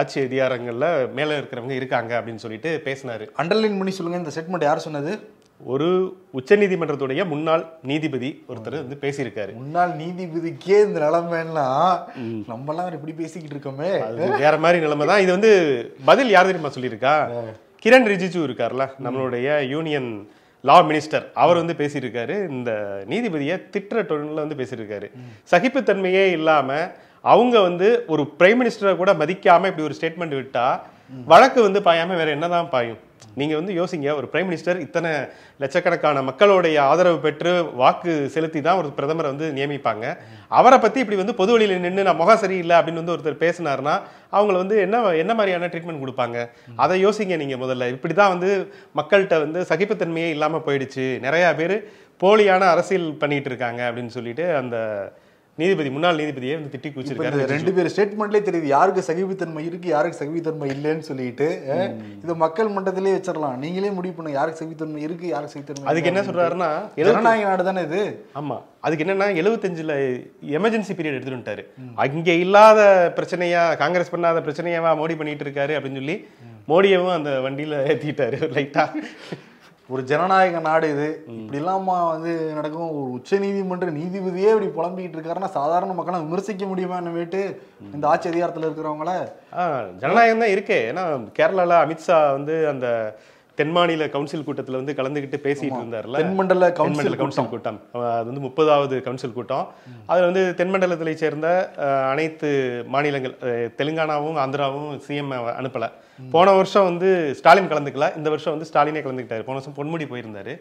ஆட்சி 0.00 0.18
அதிகாரங்களில் 0.26 1.08
மேலே 1.18 1.32
இருக்கிறவங்க 1.38 1.74
இருக்காங்க 1.80 2.12
அப்படின்னு 2.18 2.42
சொல்லிட்டு 2.44 2.70
பேசினார். 2.84 3.24
அண்டர்லைன் 3.40 3.80
பண்ணி 3.80 3.94
சொல்லுங்கள் 3.96 4.22
இந்த 4.22 4.34
செட்மெண்ட் 4.36 4.68
யார் 4.68 4.86
சொன்னது? 4.86 5.12
ஒரு 5.62 6.16
உச்சநீதிமன்றத்துடைய 6.38 7.26
முன்னாள் 7.26 7.64
நீதிபதி 7.82 8.30
ஒருத்தர் 8.48 8.76
வந்து 8.80 8.98
பேசியிருக்காரு. 9.00 9.52
முன்னாள் 9.54 9.90
நீதிபதிக்கே 9.90 10.76
இந்த 10.86 10.98
நிலைமைன்னா 11.04 11.66
நம்ம 12.46 12.72
எல்லாம் 12.72 12.92
இப்படி 12.92 13.12
பேசிக்கிட்டு 13.12 13.54
இருக்கோமே. 13.54 13.90
வேற 14.44 14.56
மாதிரி 14.58 14.82
நிலைமை 14.84 15.06
தான். 15.06 15.20
இது 15.20 15.30
வந்து 15.30 15.52
பதில் 16.04 16.30
யார் 16.30 16.50
தெரியுமா 16.50 16.72
சொல்லியிருக்கா? 16.76 17.14
கிரண் 17.84 18.08
ரிஜிஜு 18.12 18.40
இருக்கார்ல 18.46 18.86
நம்மளுடைய 19.04 19.68
யூனியன் 19.68 20.10
லா 20.60 20.76
மினிஸ்டர். 20.82 21.24
அவர் 21.34 21.60
வந்து 21.62 21.74
பேசியிருக்காரு. 21.78 22.36
இந்த 22.48 22.70
நீதிபதியை 23.08 23.56
திட்டுற 23.76 24.04
டொனில் 24.10 24.42
வந்து 24.44 24.60
பேசியிருக்காரு. 24.60 25.08
சகிப்புத்தன்மையே 25.50 26.24
இல்லாம 26.38 26.78
அவங்க 27.20 27.60
வந்து 27.60 28.04
ஒரு 28.06 28.22
பிரைம் 28.38 28.58
மினிஸ்டரை 28.60 28.96
கூட 28.96 29.14
மதிக்காம 29.14 29.66
இப்படி 29.70 29.82
ஒரு 29.82 29.94
ஸ்டேட்மெண்ட் 30.00 30.36
விட்டா 30.40 30.66
வழக்கு 31.10 31.60
வந்து 31.62 31.80
பாயாம 31.80 32.16
வேற 32.20 32.30
என்னதான் 32.36 32.70
பாயும்? 32.74 33.00
நீங்க 33.40 33.54
வந்து 33.58 33.72
யோசிங்க 33.78 34.08
ஒரு 34.18 34.26
பிரைம் 34.32 34.48
மினிஸ்டர் 34.48 34.78
இத்தனை 34.84 35.10
லட்சக்கணக்கான 35.62 36.22
மக்களுடைய 36.28 36.76
ஆதரவு 36.90 37.18
பெற்று 37.24 37.52
வாக்கு 37.80 38.12
செலுத்தி 38.34 38.60
தான் 38.66 38.78
ஒரு 38.80 38.88
பிரதமரை 38.98 39.28
வந்து 39.32 39.46
நியமிப்பாங்க. 39.58 40.04
அவரை 40.58 40.78
பத்தி 40.78 40.98
இப்படி 41.02 41.18
வந்து 41.22 41.34
பொது 41.40 41.52
வழியில் 41.54 41.82
நின்று 41.84 42.06
நான் 42.08 42.20
முகம் 42.20 42.40
சரியில்லை 42.44 42.76
அப்படின்னு 42.78 43.02
வந்து 43.02 43.14
ஒருத்தர் 43.14 43.42
பேசினாருன்னா 43.44 43.94
அவங்கள 44.36 44.56
வந்து 44.62 44.78
என்ன 44.86 45.02
என்ன 45.22 45.34
மாதிரியான 45.34 45.70
ட்ரீட்மெண்ட் 45.72 46.04
கொடுப்பாங்க? 46.04 46.38
அதை 46.84 46.96
யோசிங்க 47.06 47.36
நீங்க 47.42 47.58
முதல்ல. 47.64 47.90
இப்படி 47.96 48.16
தான் 48.20 48.32
வந்து 48.34 48.50
மக்கள்கிட்ட 49.00 49.38
வந்து 49.44 49.60
சகிப்புத்தன்மையே 49.72 50.30
இல்லாம 50.36 50.62
போயிடுச்சு. 50.68 51.06
நிறைய 51.26 51.54
பேர் 51.60 51.76
போலியான 52.24 52.68
அரசியல் 52.74 53.08
பண்ணிட்டு 53.22 53.50
இருக்காங்க 53.52 53.82
அப்படின்னு 53.90 54.16
சொல்லிட்டு 54.18 54.46
அந்த 54.62 54.76
நீதிபதி 55.60 55.90
முன்னாள் 55.94 56.18
நீதிபதியே 56.20 56.54
வந்து 56.56 56.70
திட்டி 56.72 56.88
கூச்சிருக்காரு 56.92 57.44
ரெண்டு 57.52 57.72
பேர் 57.74 57.90
ஸ்டேட்மெண்ட்லேயே 57.92 58.44
தெரியுது 58.46 58.68
யாருக்கு 58.72 59.02
சகிப்புத்தன்மை 59.08 59.62
இருக்கு 59.68 59.88
யாருக்கு 59.92 60.18
சகிப்புத்தன்மை 60.20 60.68
இல்லைன்னு 60.74 61.06
சொல்லிட்டு 61.08 61.46
இது 62.22 62.34
மக்கள் 62.42 62.72
மன்றத்திலே 62.76 63.12
வச்சிடலாம். 63.16 63.58
நீங்களே 63.64 63.90
முடிவு 63.98 64.14
பண்ணுங்க 64.16 64.38
யாருக்கு 64.38 64.60
சகிப்புத்தன்மை 64.62 65.02
இருக்கு 65.06 65.26
யாருக்கு 65.32 65.54
சகிப்புத்தன்மை 65.54 65.90
அதுக்கு 65.92 66.10
என்ன 66.12 66.24
சொல்றாருன்னா. 66.28 66.70
ஜனநாயக 66.98 67.46
நாடு 67.50 67.68
தானே 67.68 67.84
இது? 67.88 68.02
ஆமா. 68.40 68.56
அதுக்கு 68.86 69.04
என்னன்னா 69.04 69.28
எழுபத்தஞ்சுல 69.42 69.94
எமர்ஜென்சி 70.58 70.92
பீரியட் 70.98 71.16
எடுத்துட்டு 71.18 71.38
வந்துட்டாரு. 71.38 71.64
அங்க 72.04 72.30
இல்லாத 72.44 72.80
பிரச்சனையா 73.18 73.62
காங்கிரஸ் 73.84 74.12
பண்ணாத 74.14 74.44
பிரச்சனையாவா 74.48 74.92
மோடி 75.02 75.16
பண்ணிட்டு 75.20 75.46
இருக்காரு 75.48 75.76
அப்படின்னு 75.78 76.02
சொல்லி 76.02 76.18
மோடியவும் 76.72 77.16
அந்த 77.18 77.30
வண்டியில 77.46 77.78
ஏத்திட்டாரு 77.92 78.40
லைட்டா. 78.56 78.86
ஒரு 79.88 80.02
ஜனநாயக 80.10 80.60
நாடு 80.66 80.86
இது. 80.92 81.08
இப்படி 81.38 81.58
இல்லாம 81.60 81.96
வந்து 82.10 82.30
நடக்கும். 82.58 82.92
ஒரு 82.98 83.10
உச்ச 83.16 83.38
நீதிமன்ற 83.42 83.88
நீதிபதியே 83.98 84.52
இப்படி 84.52 84.68
புலம்பிக்கிட்டு 84.76 85.18
இருக்காருன்னா 85.18 85.50
சாதாரண 85.56 85.92
மக்களை 85.92 86.20
விமர்சிக்க 86.20 86.66
முடியுமா 86.70 86.98
என்னமேட்டு 87.00 87.40
இந்த 87.94 88.04
ஆட்சி 88.08 88.30
அதிகாரத்துல 88.30 88.68
இருக்கிறவங்கள? 88.68 89.12
ஜனநாயகம் 90.02 90.42
தான் 90.44 90.54
இருக்கே. 90.54 90.78
ஏன்னா 90.90 91.04
கேரளால 91.38 91.76
அமித்ஷா 91.84 92.18
வந்து 92.38 92.56
அந்த 92.72 92.88
தென்மாநில 93.58 94.06
கவுன்சில் 94.14 94.46
கூட்டத்துல 94.46 94.80
வந்து 94.80 94.96
கலந்துக்கிட்டு 94.98 95.38
பேசிட்டு 95.44 95.80
இருந்தாருல. 95.80 96.20
தென்மண்டல 96.20 96.70
கவுன்சில் 96.78 97.18
கவுன்சில் 97.20 97.52
கூட்டம். 97.52 97.78
அது 98.14 98.26
வந்து 98.30 98.44
முப்பதாவது 98.46 98.96
கவுன்சில் 99.02 99.36
கூட்டம். 99.36 99.66
அதுல 100.10 100.30
வந்து 100.30 100.42
தென்மண்டலத்தை 100.60 101.14
சேர்ந்த 101.24 101.48
அனைத்து 102.12 102.48
மாநிலங்கள் 102.94 103.36
தெலுங்கானாவும் 103.80 104.40
ஆந்திராவும் 104.44 104.90
சிஎம் 105.06 105.32
அனுப்பல. 105.60 105.88
போன 106.34 106.52
வருஷம் 106.58 106.84
வந்து 106.90 107.08
ஸ்டாலின் 107.38 107.70
கலந்துக்கல. 107.70 108.06
இந்த 108.18 108.28
வருஷம் 108.32 108.54
வந்து 108.54 108.68
ஸ்டாலினே 108.70 109.00
கலந்துக்கிட்டாரு. 109.04 109.44
போன 109.48 109.56
வருஷம் 109.58 109.76
பொன்முடி 109.78 110.06
போயிருந்தாரு. 110.10 110.52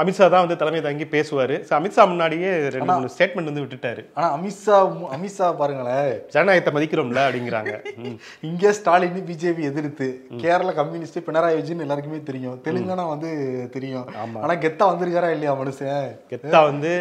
அமித்ஷா 0.00 0.26
தான் 0.32 0.42
வந்து 0.44 0.56
தலைமை 0.60 0.80
தாங்கி 0.86 1.04
பேசுவாரு. 1.14 1.54
அமித்ஷா 1.78 2.02
முன்னாடியே 2.10 2.50
ரெண்டு 2.74 2.90
மூணு 2.92 3.08
ஸ்டேட்மெண்ட் 3.14 3.50
வந்து 3.50 3.62
விட்டுட்டாரு. 3.64 4.02
ஆனா 4.18 4.26
அமித்ஷா 4.36 4.76
அமித்ஷா 5.16 5.46
பாருங்களேன். 5.60 6.10
ஜனநாயகத்தை 6.34 6.72
மதிக்கிறோம்ல 6.76 7.22
அப்படிங்கிறாங்க. 7.28 7.72
இங்க 8.48 8.72
ஸ்டாலின் 8.78 9.24
பிஜேபி 9.30 9.64
எதிர்த்து. 9.70 10.08
கேரளா 10.42 10.74
கம்யூனிஸ்ட் 10.80 11.18
பினராயி 11.28 11.56
விஜயன் 11.60 11.84
எல்லாருக்குமே 11.86 12.20
தெரியும். 12.30 12.56
தெலுங்கானா 12.66 13.06
வந்து 13.14 13.30
தெரியும். 13.76 14.06
ஆனா 14.42 14.56
கெத்தா 14.64 14.86
வந்திருக்காரா 14.90 15.30
இல்லையா 15.36 15.54
மனுஷன்? 15.62 16.12
கெத்தா 16.32 16.60
வந்து 16.70 16.92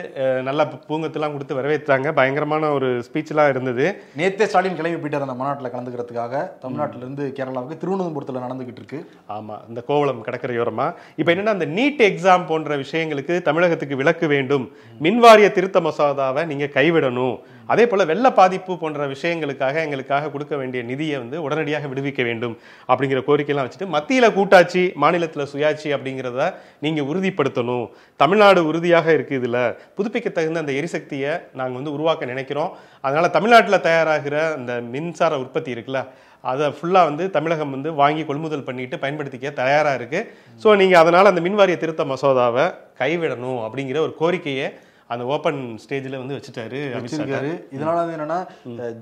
நல்லா 0.50 0.66
பூங்கத்தெல்லாம் 0.90 1.36
கொடுத்து 1.36 1.60
வரவேற்றாங்க. 1.60 2.14
பயங்கரமான 2.22 2.72
ஒரு 2.78 2.90
ஸ்பீச்லாம் 3.10 3.52
இருந்தது. 3.56 3.88
நேத்தே 4.22 4.50
ஸ்டாலின் 4.52 4.80
கிளம்பி 4.82 5.02
போயிட்டார் 5.04 5.28
அந்த 5.28 5.38
மாநாட்டில் 5.44 5.74
கலந்துக்கிறதுக்காக. 5.76 6.44
தமிழ்நாட்டுல 6.66 7.06
இருந்து 7.06 7.26
கேரளாவுக்கு 7.48 7.82
திருவனந்தபுரத்தில் 7.82 8.46
நடந்துகிட்டு 8.46 8.82
இருக்கு 8.82 9.00
ஆமா 9.36 9.56
இந்த 9.70 9.82
கோவளம் 9.90 10.24
கடற்கரையோரமா. 10.28 10.88
இப்போ 11.20 11.30
என்னன்னா 11.34 11.54
அந்த 11.58 11.68
நீட் 11.78 12.02
எக்ஸாம் 12.10 12.48
போன்ற 12.50 12.76
விஷயங்களுக்கு 12.84 13.36
தமிழகத்துக்கு 13.50 14.00
விலக்கு 14.02 14.28
வேண்டும். 14.36 14.66
மின்வாரிய 15.06 15.50
திருத்த 15.58 15.80
மசோதாவை 15.88 16.44
நீங்க 16.52 16.68
கைவிடணும். 16.78 17.38
அதே 17.74 17.86
போல 17.92 18.02
வெள்ள 18.10 18.28
பாதிப்பு 18.40 18.74
போன்ற 18.82 19.06
விஷயங்களுக்காக 19.14 19.80
எங்களுக்காக 19.86 20.30
கொடுக்க 20.34 20.54
வேண்டிய 20.60 20.82
நிதியை 20.90 21.16
வந்து 21.24 21.38
உடனடியாக 21.46 21.88
விடுவிக்க 21.92 22.22
வேண்டும் 22.28 22.54
அப்படிங்கிற 22.92 23.22
கோரிக்கையெல்லாம் 23.30 23.68
வச்சுட்டு 23.68 23.90
மத்தியில் 23.96 24.36
கூட்டாட்சி 24.38 24.84
மாநிலத்தில் 25.04 25.50
சுயாட்சி 25.54 25.90
அப்படிங்கிறத 25.96 26.46
நீங்கள் 26.86 27.08
உறுதிப்படுத்தணும். 27.12 27.88
தமிழ்நாடு 28.24 28.62
உறுதியாக 28.70 29.08
இருக்குது 29.18 29.42
இதில் 29.42 29.60
புதுப்பிக்க 29.98 30.28
தகுந்த 30.38 30.64
அந்த 30.64 30.76
எரிசக்தியை 30.82 31.34
நாங்கள் 31.60 31.80
வந்து 31.80 31.96
உருவாக்க 31.98 32.32
நினைக்கிறோம். 32.34 32.72
அதனால் 33.06 33.36
தமிழ்நாட்டில் 33.38 33.86
தயாராகிற 33.90 34.38
அந்த 34.60 34.74
மின்சார 34.96 35.34
உற்பத்தி 35.44 35.76
இருக்குல்ல 35.76 36.02
அதை 36.44 36.66
ஃபுல்லாக 36.70 37.08
வந்து 37.10 37.24
தமிழகம் 37.30 37.72
வந்து 37.72 37.90
வாங்கி 37.94 38.24
கொள்முதல் 38.26 38.64
பண்ணிட்டு 38.64 38.96
பயன்படுத்திக்க 38.98 39.54
தயாராக 39.54 39.98
இருக்குது 40.00 40.28
ஸோ 40.62 40.76
நீங்கள் 40.76 41.02
அதனால் 41.02 41.26
அந்த 41.26 41.42
மின்வாரிய 41.42 41.78
திருத்த 41.78 42.04
மசோதாவை 42.06 42.66
கைவிடணும் 42.98 43.62
அப்படிங்கிற 43.66 44.00
ஒரு 44.00 44.14
கோரிக்கையை 44.14 44.68
அந்த 45.14 45.24
ஓப்பன் 45.34 45.60
ஸ்டேஜில் 45.84 46.18
வந்து 46.22 46.38
வச்சுட்டாரு 46.38 46.80
வச்சிருக்காரு. 46.96 47.52
இதனால 47.76 47.98
வந்து 48.00 48.16
என்னன்னா 48.16 48.40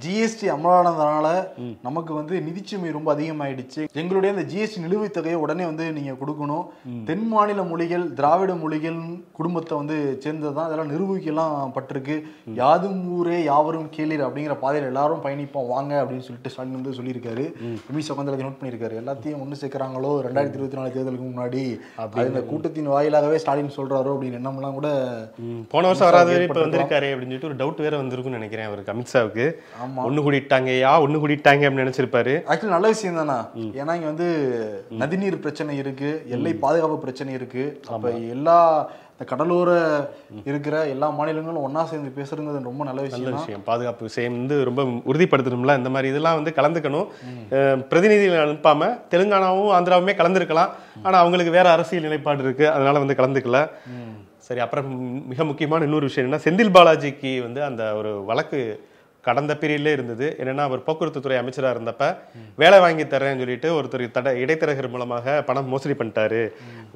ஜிஎஸ்டி 0.04 0.48
அமலானதுனால 0.56 1.28
நமக்கு 1.82 2.14
வந்து 2.14 2.36
நிதிச்சுமை 2.48 2.92
ரொம்ப 2.98 3.16
அதிகமாயிடுச்சு. 3.16 3.82
எங்களுடைய 4.02 4.36
அந்த 4.36 4.46
ஜிஎஸ்டி 4.54 4.84
நிலுவைத் 4.86 5.16
தொகையை 5.18 5.40
உடனே 5.46 5.66
வந்து 5.66 5.86
நீங்க 5.98 6.14
கொடுக்கணும். 6.22 6.66
தென் 7.06 7.26
மாநில 7.28 7.64
மொழிகள் 7.64 8.06
திராவிட 8.20 8.56
மொழிகள் 8.56 9.00
குடும்பத்தை 9.32 9.78
வந்து 9.78 9.98
சேர்ந்ததுதான். 10.24 10.68
அதெல்லாம் 10.68 10.92
நிரூபிக்கலாம் 10.94 11.74
பட்டிருக்கு. 11.78 12.18
யாதும் 12.62 13.00
ஊரே 13.18 13.44
யாவரும் 13.44 13.90
கேளீர் 13.96 14.26
அப்படிங்கிற 14.28 14.58
பாதையில் 14.64 14.90
எல்லாரும் 14.92 15.24
பயணிப்போம் 15.26 15.72
வாங்க 15.74 15.94
அப்படின்னு 16.04 16.28
சொல்லிட்டு 16.28 16.54
ஸ்டாலின் 16.56 16.78
வந்து 16.80 16.98
சொல்லியிருக்காரு. 17.00 17.48
வந்து 18.22 18.34
அதை 18.34 18.46
நோட் 18.46 18.60
பண்ணியிருக்காரு. 18.62 18.96
எல்லாத்தையும் 19.04 19.42
ஒன்று 19.44 19.62
சேர்க்கிறாங்களோ? 19.62 20.14
ரெண்டாயிரத்தி 20.28 20.60
இருபத்தி 20.60 20.80
நாலு 20.80 20.94
தேர்தலுக்கு 20.96 21.28
முன்னாடி. 21.32 21.66
இந்த 22.28 22.44
கூட்டத்தின் 22.52 22.92
வாயிலாகவே 22.96 23.36
ஸ்டாலின் 23.36 23.76
சொல்றாரோ 23.78 24.14
அப்படின்னு 24.16 24.40
எண்ணம்லாம் 24.42 24.80
கூட 24.80 24.88
போன 25.70 25.94
வருஷம் 25.96 26.10
வராது 26.10 26.34
இப்போ. 26.48 26.60
வந்திருக்காரு 26.66 27.10
அப்படின்னு 27.14 27.36
சொல்லிட்டு 27.36 27.50
ஒரு 27.52 27.60
டவுட் 27.62 27.86
வேற 27.86 28.02
வந்திருக்கும்னு 28.02 28.40
நினைக்கிறேன் 28.40 28.70
அவருக்கு 28.70 28.94
அமித்ஷாவுக்கு. 28.96 29.46
ஒன்று 30.08 30.26
கூடிட்டாங்கயா 30.28 30.92
ஒன்று 31.06 31.24
கூடிட்டாங்க 31.24 31.66
அப்படின்னு 31.68 31.86
நினைச்சிருப்பாரு. 31.86 32.36
ஆக்சுவலி 32.52 32.76
நல்ல 32.76 32.88
விஷயம் 32.88 33.22
தானா? 33.22 33.40
ஏன்னா 33.80 33.96
இங்க 34.00 34.12
வந்து 34.14 34.30
நதிநீர் 35.04 35.44
பிரச்சனை 35.46 35.78
இருக்கு 35.84 36.12
எல்லை 36.38 36.54
பாதுகாப்பு 36.66 37.00
பிரச்சனை 37.00 37.34
இருக்கு. 37.40 37.66
அப்ப 37.96 38.12
எல்லா 38.36 38.60
இந்த 39.18 39.26
கடலோர 39.28 39.70
இருக்கிற 40.50 40.78
எல்லா 40.94 41.08
மாநிலங்களும் 41.20 41.66
ஒண்ணா 41.68 41.82
சேர்ந்து 41.86 42.10
பேசுறது 42.18 42.56
ரொம்ப 42.70 42.82
நல்ல 42.84 42.88
நல்ல 42.88 43.02
விஷயம் 43.02 43.30
தான். 43.30 43.38
விஷயம். 43.40 43.62
பாதுகாப்பு 43.64 44.04
விஷயம் 44.04 44.36
வந்து 44.40 44.56
ரொம்ப 44.70 44.82
உறுதிப்படுத்தணும்ல 45.12 45.78
இந்த 45.78 45.90
மாதிரி 45.90 46.10
இதெல்லாம் 46.14 46.38
வந்து 46.40 46.54
கலந்துக்கணும். 46.58 47.08
பிரதிநிதிகள் 47.92 48.44
அனுப்பாம 48.46 48.90
தெலுங்கானாவும் 49.14 49.72
ஆந்திராவுமே 49.78 50.16
கலந்துருக்கலாம். 50.22 50.74
ஆனா 51.04 51.16
அவங்களுக்கு 51.20 51.54
வேற 51.58 51.70
அரசியல் 51.72 52.08
நிலைப்பாடு 52.08 52.44
இருக்கு 52.44 52.68
அதனால 52.72 53.04
வந்து 53.04 53.20
கலந்துக்கல. 53.22 53.62
சரி 54.50 54.60
அப்புறம் 54.60 54.90
மிக 55.28 55.44
முக்கியமான 55.44 55.86
இன்னொரு 55.86 56.06
விஷயம் 56.06 56.28
என்ன 56.28 56.42
செந்தில் 56.44 56.76
பாலாஜிக்கு 56.76 57.32
வந்து 57.42 57.62
அந்த 57.64 57.84
ஒரு 57.96 58.12
வழக்கு 58.26 58.60
கடந்த 59.28 59.54
பீரியட்ல 59.62 59.92
இருந்தது. 59.98 60.28
என்னன்னா 60.42 60.64
அவர் 60.70 60.86
போக்குவரத்து 60.88 61.24
துறை 61.26 61.38
அமைச்சரா 61.42 61.70
இருந்தப்ப 61.76 62.04
வேலை 62.62 62.80
வாங்கி 62.86 63.06
தரேன்னு 63.14 63.44
சொல்லிட்டு 63.44 63.70
ஒருத்தர் 63.78 64.04
தட 64.18 64.34
இடைத்தரகர் 64.44 64.90
மூலமாக 64.94 65.36
பணம் 65.50 65.70
மோசடி 65.74 65.96
பண்ணிட்டாரு. 66.00 66.42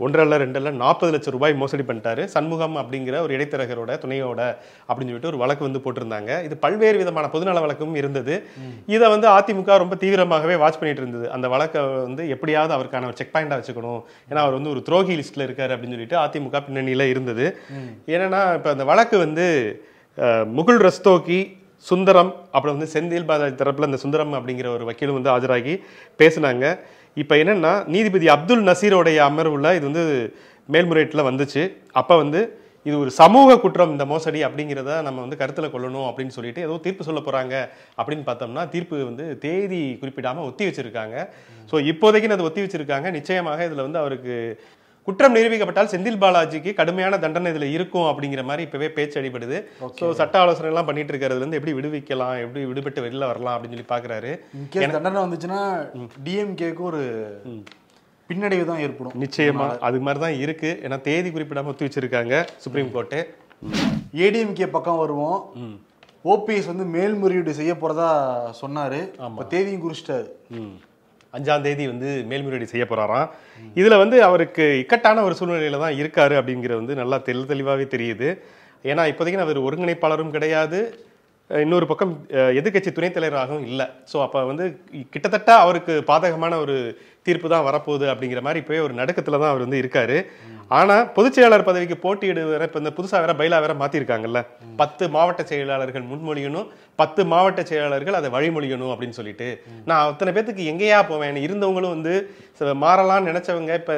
ஒன்றரை 0.05 0.38
ரெண்டல்ல 0.43 0.71
நாற்பது 0.81 1.12
லட்சம் 1.13 1.36
ரூபாய் 1.36 1.53
மோசடி 1.62 1.83
பண்ணிட்டாரு. 1.88 2.24
சண்முகம் 2.36 2.77
அப்படிங்கிற 2.81 3.15
ஒரு 3.25 3.31
இடைத்தரகரோட 3.38 3.91
துணையோட 4.03 4.41
அப்படின்னு 4.88 5.09
சொல்லிட்டு 5.12 5.31
ஒரு 5.31 5.41
வழக்கு 5.43 5.67
வந்து 5.67 5.81
போட்டிருந்தாங்க. 5.86 6.31
இது 6.48 6.57
பல்வேறு 6.65 6.98
விதமான 7.01 7.29
பொதுநல 7.33 7.63
வழக்கும் 7.65 7.95
இருந்தது. 8.01 8.36
இதை 8.95 9.05
வந்து 9.15 9.27
அதிமுக 9.38 9.77
ரொம்ப 9.83 9.98
தீவிரமாகவே 10.03 10.57
வாட்ச் 10.63 10.79
பண்ணிட்டு 10.81 11.03
இருந்தது. 11.03 11.27
அந்த 11.36 11.48
வழக்கை 11.55 11.81
வந்து 12.07 12.25
எப்படியாவது 12.36 12.75
அவருக்கான 12.77 13.09
ஒரு 13.12 13.17
செக் 13.19 13.33
பாயிண்டா 13.36 13.59
வச்சுக்கணும். 13.59 14.01
ஏன்னா 14.29 14.41
அவர் 14.45 14.57
வந்து 14.57 14.74
ஒரு 14.75 14.81
துரோகி 14.89 15.15
லிஸ்ட்ல 15.19 15.45
இருக்காரு 15.48 15.74
அப்படின்னு 15.75 15.98
சொல்லிட்டு 15.98 16.19
அதிமுக 16.25 16.62
பின்னணியில 16.67 17.09
இருந்தது. 17.13 17.45
ஏன்னா 18.15 18.41
இப்ப 18.57 18.69
அந்த 18.75 18.86
வழக்கு 18.91 19.17
வந்து 19.25 19.48
முகுல் 20.57 20.81
ரஸ்தோகி 20.88 21.41
சுந்தரம் 21.86 22.31
அப்புறம் 22.55 22.75
வந்து 22.75 22.91
செந்தில் 22.93 23.27
பாலாஜி 23.29 23.55
தரப்பில் 23.62 23.89
இந்த 23.89 24.00
சுந்தரம் 24.03 24.33
அப்படிங்கிற 24.38 24.69
ஒரு 24.77 24.86
வக்கீலும் 24.89 25.17
வந்து 25.19 25.33
ஆஜராகி 25.36 25.75
பேசினாங்க. 26.21 26.65
இப்போ 27.21 27.36
என்னென்னா 27.41 27.74
நீதிபதி 27.93 28.27
அப்துல் 28.36 28.65
நசீரோடைய 28.69 29.19
அமர்வில் 29.29 29.75
இது 29.77 29.86
வந்து 29.89 30.05
மேல்முறையீட்டில் 30.74 31.27
வந்துச்சு. 31.29 31.63
அப்போ 32.01 32.15
வந்து 32.24 32.41
இது 32.88 32.95
ஒரு 33.03 33.12
சமூக 33.19 33.55
குற்றம் 33.63 33.93
இந்த 33.93 34.05
மோசடி 34.12 34.39
அப்படிங்கிறத 34.48 34.91
நம்ம 35.07 35.19
வந்து 35.24 35.39
கருத்தில் 35.39 35.71
கொள்ளணும் 35.74 36.07
அப்படின்னு 36.09 36.36
சொல்லிட்டு 36.36 36.62
ஏதோ 36.67 36.75
தீர்ப்பு 36.86 37.07
சொல்ல 37.07 37.21
போகிறாங்க 37.25 37.55
அப்படின்னு 38.00 38.24
பார்த்தோம்னா 38.27 38.63
தீர்ப்பு 38.74 38.98
வந்து 39.09 39.25
தேதி 39.45 39.81
குறிப்பிடாம 40.01 40.43
ஒத்தி 40.50 40.67
வச்சுருக்காங்க. 40.67 41.15
ஸோ 41.71 41.75
இப்போதைக்கு 41.91 42.36
அது 42.36 42.48
ஒத்தி 42.50 42.63
வச்சுருக்காங்க. 42.65 43.07
நிச்சயமாக 43.17 43.65
இதில் 43.69 43.86
வந்து 43.88 44.01
அவருக்கு 44.03 44.36
குற்றம் 45.08 45.36
நிரூபிக்கப்பட்டால் 45.38 45.91
செந்தில் 45.94 46.22
பாலாஜிக்கு 46.24 46.72
கடுமையான 46.79 47.20
தண்டனை 47.24 47.51
இதுல 47.53 47.68
இருக்கும் 47.75 48.08
அப்படிங்கிற 48.12 48.41
மாதிரி 48.50 48.65
இப்பவே 48.68 48.88
பேச்சு 48.98 49.20
அடிபடுது. 49.22 49.58
ஸோ 50.00 50.06
சட்ட 50.20 50.36
ஆலோசனை 50.44 50.70
எல்லாம் 50.72 50.88
பண்ணிட்டு 50.89 51.13
இருக்கிறதுல 51.13 51.44
இருந்து 51.44 51.60
எப்படி 51.60 51.74
விடுவிக்கலாம் 51.77 52.38
எப்படி 52.46 52.63
விடுபட்டு 52.72 53.06
வெளில 53.06 53.29
வரலாம் 53.32 53.56
அப்படின்னு 53.56 53.75
சொல்லி 53.75 54.34
இன்கேஸ் 54.62 54.96
தண்டனை 54.98 55.22
வந்துச்சுன்னா 55.25 55.62
டிஎம்கேக்கு 56.25 56.84
ஒரு 56.91 57.03
பின்னடைவு 58.29 58.65
தான் 58.70 58.82
ஏற்படும். 58.86 59.13
நிச்சயமா. 59.22 59.68
அது 59.88 60.00
மாதிரி 60.06 60.20
தான் 60.24 60.36
இருக்கு. 60.44 60.72
ஏன்னா 60.86 60.98
தேதி 61.08 61.29
குறிப்பிடாம 61.36 61.72
ஒத்தி 61.72 61.86
வச்சிருக்காங்க 61.86 62.36
சுப்ரீம் 62.65 62.91
கோர்ட்டு 62.96 63.22
ஏடிஎம்கே 64.25 64.68
பக்கம் 64.75 65.00
வருவோம். 65.03 65.39
ஓபிஎஸ் 66.34 66.70
வந்து 66.72 66.86
மேல்முறையீடு 66.96 67.58
செய்ய 67.62 67.74
போறதா 67.82 68.10
சொன்னாரு. 68.62 69.01
அப்ப 69.27 69.48
தேதியும் 69.53 69.84
குறிச்சிட்டாரு. 69.86 70.29
அஞ்சாம் 71.38 71.65
தேதி 71.65 71.86
வந்து 71.91 72.09
மேல்முறையீடு 72.29 72.71
செய்ய 72.71 72.86
போறாராம். 72.91 73.27
இதுல 73.79 73.98
வந்து 74.03 74.17
அவருக்கு 74.29 74.65
இக்கட்டான 74.83 75.24
ஒரு 75.27 75.36
சூழ்நிலையில 75.39 75.81
தான் 75.83 75.98
இருக்காரு 76.01 76.36
அப்படிங்கிறது 76.39 76.81
வந்து 76.81 76.95
நல்லா 77.01 77.17
தெளி 77.27 77.43
தெளிவாகவே 77.51 77.86
தெரியுது. 77.95 78.29
ஏன்னா 78.91 79.03
இப்போதைக்கு 79.12 79.45
அவர் 79.45 79.65
ஒருங்கிணைப்பாளரும் 79.67 80.36
கிடையாது. 80.38 80.79
இன்னொரு 81.50 81.86
பக்கம் 81.89 82.12
எதிர்கட்சி 82.59 82.91
எதிர்க்கட்சி 82.91 82.91
துணைத் 82.95 83.15
தலைவராகவும் 83.17 83.67
இல்லை. 83.69 83.86
ஸோ 84.12 84.17
அப்போ 84.25 84.39
வந்து 84.50 84.65
கிட்டத்தட்ட 85.13 85.51
அவருக்கு 85.63 85.93
பாதகமான 86.09 86.57
ஒரு 86.65 86.75
தீர்ப்பு 87.26 87.50
தான் 87.50 87.66
வரப்போகுது 87.66 88.06
அப்படிங்கிற 88.12 88.42
மாதிரி 88.42 88.60
இப்போயே 88.60 88.80
ஒரு 88.80 88.94
நடுக்கத்தில் 88.94 89.40
தான் 89.40 89.50
அவர் 89.50 89.60
வந்து 89.60 89.82
இருக்காரு. 89.82 90.18
ஆனால் 90.68 91.12
பொதுச் 91.12 91.34
செயலாளர் 91.34 91.64
பதவிக்கு 91.64 91.96
போட்டியிடு 91.96 92.44
வேற 92.46 92.64
இப்போ 92.64 92.80
இந்த 92.80 92.90
புதுசாக 92.90 93.20
வேற 93.20 93.36
பயிலாக 93.36 93.62
வேற 93.62 93.74
மாற்றிருக்காங்கல்ல 93.74 94.40
பத்து 94.76 95.10
மாவட்ட 95.10 95.44
செயலாளர்கள் 95.44 96.04
முன்மொழியணும் 96.04 96.68
பத்து 96.96 97.26
மாவட்ட 97.26 97.64
செயலாளர்கள் 97.64 98.14
அதை 98.14 98.30
வழிமொழியணும் 98.30 98.92
அப்படின்னு 98.94 99.10
சொல்லிட்டு. 99.10 99.48
நான் 99.86 100.08
அத்தனை 100.08 100.34
பேத்துக்கு 100.34 100.64
எங்கேயா 100.66 101.08
போவேன். 101.08 101.36
இருந்தவங்களும் 101.38 101.90
வந்து 101.90 102.14
ச- 102.60 102.76
மாறலாம்னு 102.82 103.30
நினைச்சவங்க 103.32 103.74
இப்போ 103.74 103.96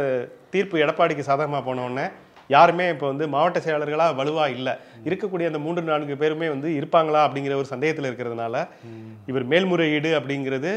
தீர்ப்பு 0.49 0.77
எடப்பாடிக்கு 0.77 1.19
சாதகமாக 1.19 1.63
போனோடனே 1.67 2.05
யாருமே 2.49 2.89
இப்போ 2.89 3.07
வந்து 3.07 3.27
மாவட்ட 3.27 3.59
செயலாளர்களாக 3.59 4.15
வலுவாக 4.15 4.49
இல்லை. 4.49 4.73
இருக்கக்கூடிய 5.05 5.45
அந்த 5.45 5.59
மூன்று 5.59 5.81
நான்கு 5.81 6.17
பேருமே 6.17 6.49
வந்து 6.49 6.69
இருப்பாங்களா 6.69 7.21
அப்படிங்கிற 7.25 7.55
ஒரு 7.55 7.65
சந்தேகத்தில் 7.65 8.09
இருக்கிறதுனால 8.11 8.55
இவர் 9.25 9.43
மேல்முறையீடு 9.43 10.19
அப்படிங்கிறது 10.19 10.71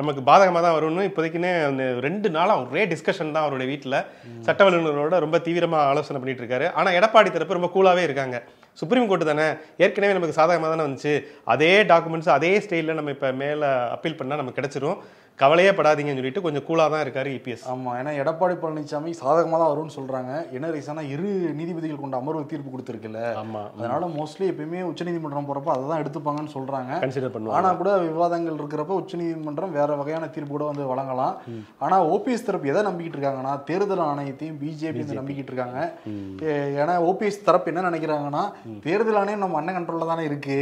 நமக்கு 0.00 0.22
பாதகமாக 0.28 0.62
தான் 0.64 0.76
வரும்னு 0.76 1.02
இப்போதைக்குன்னே 1.08 1.50
அந்த 1.68 1.84
ரெண்டு 2.06 2.28
நாளாக 2.36 2.62
ஒரே 2.72 2.82
டிஸ்கஷன் 2.92 3.32
தான் 3.34 3.44
அவருடைய 3.46 3.68
வீட்டில் 3.72 3.98
சட்ட 4.46 4.60
வல்லுநர்களோட 4.66 5.18
ரொம்ப 5.24 5.38
தீவிரமாக 5.46 5.88
ஆலோசனை 5.90 6.20
பண்ணிட்டு 6.20 6.42
இருக்காரு. 6.44 6.68
ஆனால் 6.78 6.96
எடப்பாடி 6.98 7.30
தரப்பு 7.34 7.58
ரொம்ப 7.58 7.70
கூலாகவே 7.74 8.04
இருக்காங்க. 8.08 8.38
சுப்ரீம் 8.80 9.08
கோர்ட்டு 9.08 9.30
தானே? 9.30 9.48
ஏற்கனவே 9.84 10.16
நமக்கு 10.18 10.38
சாதகமாக 10.38 10.70
தானே 10.72 10.86
வந்துச்சு. 10.86 11.12
அதே 11.54 11.72
டாக்குமெண்ட்ஸ் 11.90 12.30
அதே 12.38 12.52
ஸ்டைலில் 12.64 12.98
நம்ம 13.00 13.12
இப்போ 13.16 13.28
மேலே 13.42 13.68
அப்பீல் 13.96 14.18
பண்ணால் 14.20 14.40
நமக்கு 14.42 14.60
கிடச்சிரும். 14.60 14.98
கவலையே 15.40 15.70
படாதீங்கன்னு 15.76 16.20
சொல்லிட்டு 16.20 16.42
கொஞ்சம் 16.42 16.64
கூலாக 16.66 16.90
தான் 16.92 17.02
இருக்காரு 17.04 17.30
இபிஎஸ் 17.36 17.62
ஆமா 17.70 17.92
ஏன்னா 18.00 18.10
எடப்பாடி 18.22 18.54
பழனிசாமி 18.62 19.12
சாதகமாக 19.20 19.58
தான் 19.60 19.70
வரும்னு 19.72 19.94
சொல்றாங்க. 19.96 20.32
என்ன 20.56 20.66
ரீசனா 20.74 21.02
இரு 21.14 21.30
நீதிபதிகள் 21.60 22.00
கொண்ட 22.02 22.18
அமர்வு 22.22 22.42
தீர்ப்பு 22.52 22.72
கொடுத்துருக்குல்ல. 22.74 23.20
ஆமாம் 23.40 23.66
அதனால 23.78 24.08
மோஸ்ட்லி 24.18 24.46
எப்பயுமே 24.50 24.82
உச்சநீதிமன்றம் 24.90 25.48
போறப்ப 25.48 25.72
அதை 25.74 25.84
தான் 25.88 26.02
எடுத்துப்பாங்கன்னு 26.02 26.52
சொல்றாங்க. 26.56 26.92
கன்சிடர் 27.04 27.34
பண்ணுவாங்க. 27.36 27.56
ஆனா 27.60 27.72
கூட 27.80 27.90
விவாதங்கள் 28.04 28.58
இருக்கிறப்ப 28.60 29.00
உச்சநீதிமன்றம் 29.02 29.74
வேற 29.78 29.96
வகையான 30.02 30.28
தீர்ப்பு 30.36 30.54
கூட 30.54 30.68
வந்து 30.70 30.86
வழங்கலாம். 30.92 31.34
ஆனா 31.86 31.98
ஓபிஎஸ் 32.12 32.46
தரப்பு 32.50 32.70
எதை 32.74 32.84
நம்பிக்கிட்டு 32.88 33.18
இருக்காங்கன்னா 33.18 33.56
தேர்தல் 33.70 34.04
ஆணையத்தையும் 34.10 34.60
பிஜேபி 34.62 35.02
வந்து 35.04 35.18
நம்பிக்கிட்டு 35.20 35.52
இருக்காங்க. 35.52 35.80
ஏன்னா 36.84 36.96
ஓபிஎஸ் 37.10 37.44
தரப்பு 37.50 37.72
என்ன 37.74 37.86
நினைக்கிறாங்கன்னா 37.88 38.44
தேர்தல் 38.86 39.20
ஆணையம் 39.24 39.44
நம்ம 39.46 39.60
அண்ணன் 39.62 39.78
கண்ட்ரோல்ல 39.78 40.10
தானே 40.12 40.28
இருக்கு. 40.30 40.60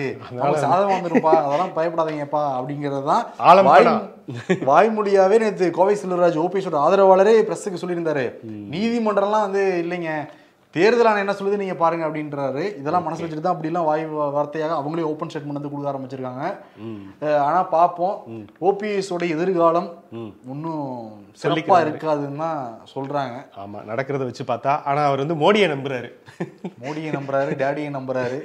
சாதகம் 0.64 0.96
வந்துருப்பா 0.96 1.36
அதெல்லாம் 1.44 1.76
பயப்படாதீங்கப்பா 1.78 2.44
அப்படிங்கிறது 2.58 3.06
தான். 3.12 3.24
வாய்மொழியாவே 4.70 5.36
நேற்று 5.42 5.66
கோவை 5.78 5.94
செல்வராஜ் 6.00 6.38
ஓபிஎஸோட 6.44 6.78
ஆதரவாளரே 6.84 7.34
பிரஸுக்கு 7.48 7.82
சொல்லியிருந்தாரு. 7.82 8.24
நீதிமன்றம்லாம் 8.74 9.46
வந்து 9.46 9.64
இல்லைங்க. 9.84 10.12
தேர்தல் 10.74 11.08
ஆணையம் 11.08 11.24
என்ன 11.24 11.34
சொல்லுது 11.38 11.62
நீங்க 11.62 11.74
பாருங்க 11.80 12.04
அப்படின்றாரு. 12.08 12.62
இதெல்லாம் 12.80 13.04
மனசு 13.06 13.22
வச்சுட்டு 13.24 13.44
தான் 13.46 13.56
அப்படிலாம் 13.56 13.88
வாய் 13.88 14.04
வார்த்தையாக 14.36 14.78
அவங்களே 14.80 15.08
ஓப்பன் 15.10 15.30
ஸ்டேட்மெண்ட் 15.32 15.60
வந்து 15.60 15.72
கொடுக்க 15.72 15.92
ஆரம்பிச்சிருக்காங்க. 15.92 16.44
ஆனா 17.48 17.60
பார்ப்போம் 17.74 18.16
ஓபிஎஸ் 18.68 19.12
உடைய 19.16 19.36
எதிர்காலம் 19.36 19.88
இன்னும் 20.52 20.88
சிறப்பா 21.40 21.76
இருக்காதுன்னு 21.84 22.40
தான் 22.44 22.58
சொல்றாங்க. 22.92 23.36
ஆமா 23.62 23.78
நடக்கிறத 23.90 24.24
வச்சு 24.28 24.44
பார்த்தா 24.50 24.72
ஆனா 24.90 25.02
அவர் 25.10 25.22
வந்து 25.22 25.36
மோடியை 25.42 25.68
நம்புறாரு. 25.72 26.08
மோடியை 26.82 27.10
நம்புறாரு 27.16 27.52
டேடியை 27.62 27.90
நம்புறாரு. 27.96 28.38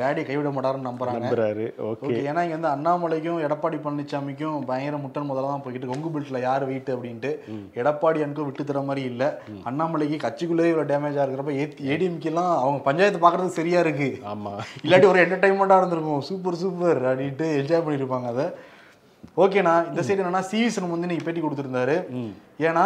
டேடியை 0.00 0.24
கைவிட 0.28 0.50
மாட்டாருன்னு 0.56 0.88
நம்புறாங்க. 0.88 1.22
நம்புறாரு 1.24 1.66
ஓகே. 1.88 2.12
ஏன்னா 2.28 2.44
இங்க 2.46 2.56
வந்து 2.58 2.72
அண்ணாமலைக்கும் 2.74 3.42
எடப்பாடி 3.46 3.80
பழனிசாமிக்கும் 3.86 4.60
பயங்கர 4.70 5.00
முட்டன் 5.04 5.28
முதல்ல 5.30 5.52
தான் 5.52 5.64
போய்கிட்டு 5.66 5.90
கொங்கு 5.92 6.12
பெல்ட்ல 6.16 6.44
யார் 6.46 6.68
வெயிட் 6.70 6.94
அப்படின்ட்டு 6.96 7.32
எடப்பாடி 7.82 8.24
அனுக்கும் 8.26 8.48
விட்டு 8.50 8.68
தர 8.70 8.84
மாதிரி 8.90 9.04
இல்ல. 9.12 9.24
அண்ணாமலைக்கு 9.70 10.18
கட்சிக்குள்ளேயே 10.26 10.72
இவ்வளவு 10.72 10.90
டேமேஜா 10.94 11.24
இருக்கிறப்ப 11.26 11.58
ஏடிஎம்கே 11.92 12.32
எல்லாம் 12.32 12.54
அவங்க 12.62 12.80
பஞ்சாயத்து 12.88 13.24
பாக்குறதுக்கு 13.26 13.60
சரியா 13.60 13.82
இருக்கு. 13.86 14.10
ஆமா. 14.34 14.54
இல்லாட்டி 14.86 15.12
ஒரு 15.12 15.24
என்டர்டைன்மெண்டா 15.26 15.80
இருந்திருக்கும். 15.82 16.24
சூப்பர் 16.30 16.62
சூப்பர் 16.64 17.02
அப்படின்ட்டு 17.10 17.48
என்ஜாய் 17.60 17.86
பண்ணிருப்பாங்க 17.86 18.28
அதை. 18.34 18.48
ஓகேண்ணா 19.42 19.76
இந்த 19.90 20.00
சைடு 20.06 20.20
என்னன்னா 20.22 20.42
சிவிசனம் 20.50 20.94
வந்து 20.94 21.08
நீங்க 21.10 21.24
பேட்டி 21.24 21.42
கொடுத்திருந்தாரு. 21.42 21.96
ஏன்னா 22.68 22.84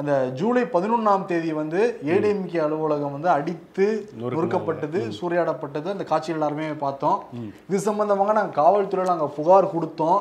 அந்த 0.00 0.12
ஜூலை 0.38 0.62
பதினொன்னாம் 0.74 1.24
தேதி 1.30 1.50
வந்து 1.60 1.80
ஏடிஎம்கே 2.12 2.60
அலுவலகம் 2.66 3.14
வந்து 3.16 3.28
அடித்து 3.36 3.86
நொறுக்கப்பட்டது 4.20 5.00
சூறையாடப்பட்டது. 5.16 5.88
அந்த 5.94 6.04
காட்சிகள் 6.10 6.38
எல்லாருமே 6.38 6.68
பார்த்தோம். 6.84 7.18
இது 7.68 7.78
சம்பந்தமாக 7.88 8.36
நாங்க 8.38 8.54
காவல்துறையில 8.62 9.12
நாங்க 9.12 9.28
புகார் 9.38 9.72
கொடுத்தோம். 9.74 10.20